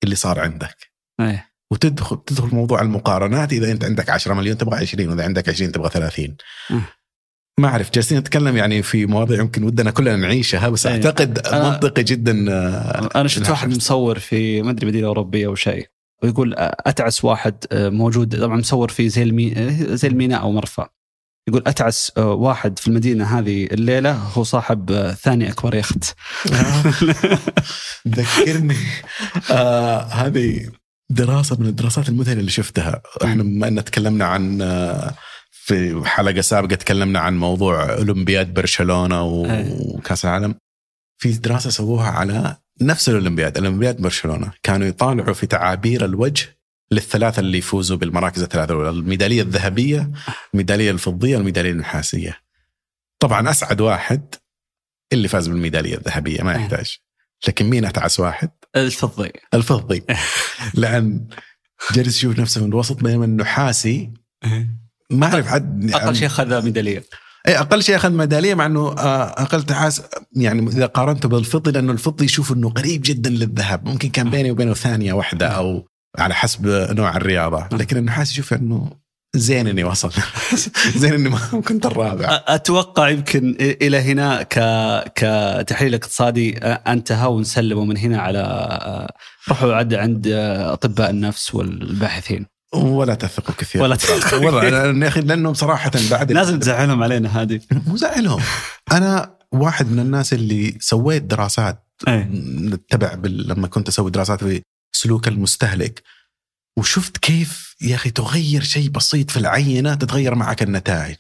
[0.04, 0.78] اللي صار عندك.
[1.20, 1.50] أيه.
[1.72, 3.54] وتدخل تدخل موضوع المقارنات.
[3.54, 6.36] إذا أنت عندك 10 مليون تبغى 20 وإذا عندك 20 تبغى 30
[6.72, 6.82] أه.
[7.60, 10.96] ما أعرف جالسين نتكلم يعني في مواضيع يمكن ودنا كلنا نعيشها بس أيه.
[10.96, 15.56] أعتقد أه منطقي جدا آه، أنا شفت واحد مصور في ما أدري مدينة أوروبية أو
[15.56, 15.88] شيء
[16.24, 19.54] ويقول أتعس واحد آه، موجود طبعا مصور في زي المي...
[19.96, 20.90] زي الميناء أو مرفأ.
[21.48, 26.16] يقول أتعس آه، واحد في المدينة هذه الليلة هو صاحب ثاني أكبر يخت.
[28.08, 28.76] ذكرني
[29.52, 30.70] آه هذه
[31.10, 33.02] دراسة من الدراسات المذهلة اللي شفتها.
[33.24, 35.14] إحنا بما إن تكلمنا عن آه
[35.70, 40.56] في حلقة سابقة تكلمنا عن موضوع أولمبياد برشلونة وكأس العالم.
[41.18, 44.52] في دراسة سووها على نفس الأولمبياد أولمبياد برشلونة.
[44.64, 46.58] كانوا يطالعوا في تعابير الوجه
[46.92, 50.12] للثلاثة اللي يفوزوا بالمراكز الثلاثة الميدالية الذهبية
[50.54, 52.38] الميدالية الفضية والميداليه النحاسية.
[53.20, 54.36] طبعا أسعد واحد
[55.14, 56.98] اللي فاز بالميدالية الذهبية ما يحتاج.
[57.48, 59.32] لكن مين أتعس واحد؟ الفضي.
[59.54, 60.04] الفضي.
[60.74, 61.28] لأن
[61.94, 64.14] جالس يشوف نفسه من الوسط بينما النحاسي
[65.12, 67.04] ما أعرف حد أقل شيء أخذ ميدالية.
[67.48, 70.02] اي أقل شيء أخذ ميدالية مع إنه آه، أقل تحاس
[70.36, 74.74] يعني إذا قارنته بالفضي لأنه الفضي يشوف إنه قريب جدا للذهب ممكن كان بيني وبينه
[74.74, 75.88] ثانية واحدة أو
[76.18, 77.68] على حسب نوع الرياضة.
[77.78, 78.92] لكن النحاس يشوف إنه
[79.36, 80.12] زين إني وصل.
[81.02, 84.60] زين إني ما كنت الرابع أتوقع يمكن إلى هنا ك
[85.16, 86.58] كتحليل اقتصادي.
[86.58, 89.08] انتهى ونسلموا من هنا على
[89.50, 92.59] روحوا عد عند أطباء النفس والباحثين.
[92.74, 93.82] ولا تثقوا كثير.
[93.82, 97.62] ولا تثقوا والله يا أخي لأنهم صراحة بعد لازم تزعلهم علينا هذه.
[97.72, 98.42] مو زعلهم.
[98.92, 104.62] أنا واحد من الناس اللي سويت دراسات نتبع لما كنت أسوي دراسات في
[104.96, 106.04] سلوك المستهلك
[106.78, 111.18] وشفت كيف يا أخي تغير شيء بسيط في العينة تتغير معك النتائج.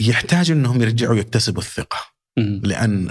[0.00, 1.98] يحتاج إنهم يرجعوا يكتسبوا الثقة.
[2.36, 3.10] لأن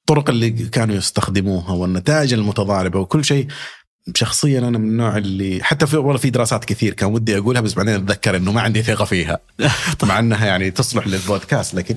[0.00, 3.46] الطرق اللي كانوا يستخدموها والنتائج المتضاربة وكل شيء
[4.14, 7.74] شخصيا أنا من النوع اللي حتى في والله في دراسات كثير كان ودي أقولها بس
[7.74, 9.38] بعدين أتذكر إنه ما عندي ثقة فيها.
[10.02, 11.96] مع إنها يعني تصلح للبودكاست لكن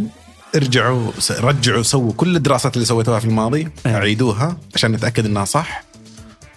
[0.56, 5.84] ارجعوا رجعوا سووا كل الدراسات اللي سويتوها في الماضي أعيدوها عشان نتأكد إنها صح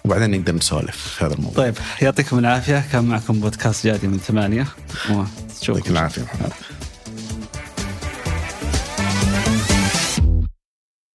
[0.05, 1.63] وبعدين نقدر نسولف في هذا الموضوع.
[1.63, 4.67] طيب يعطيكم العافية كان معكم بودكاست جادي من ثمانية.
[5.69, 6.51] يعطيك العافية محمد.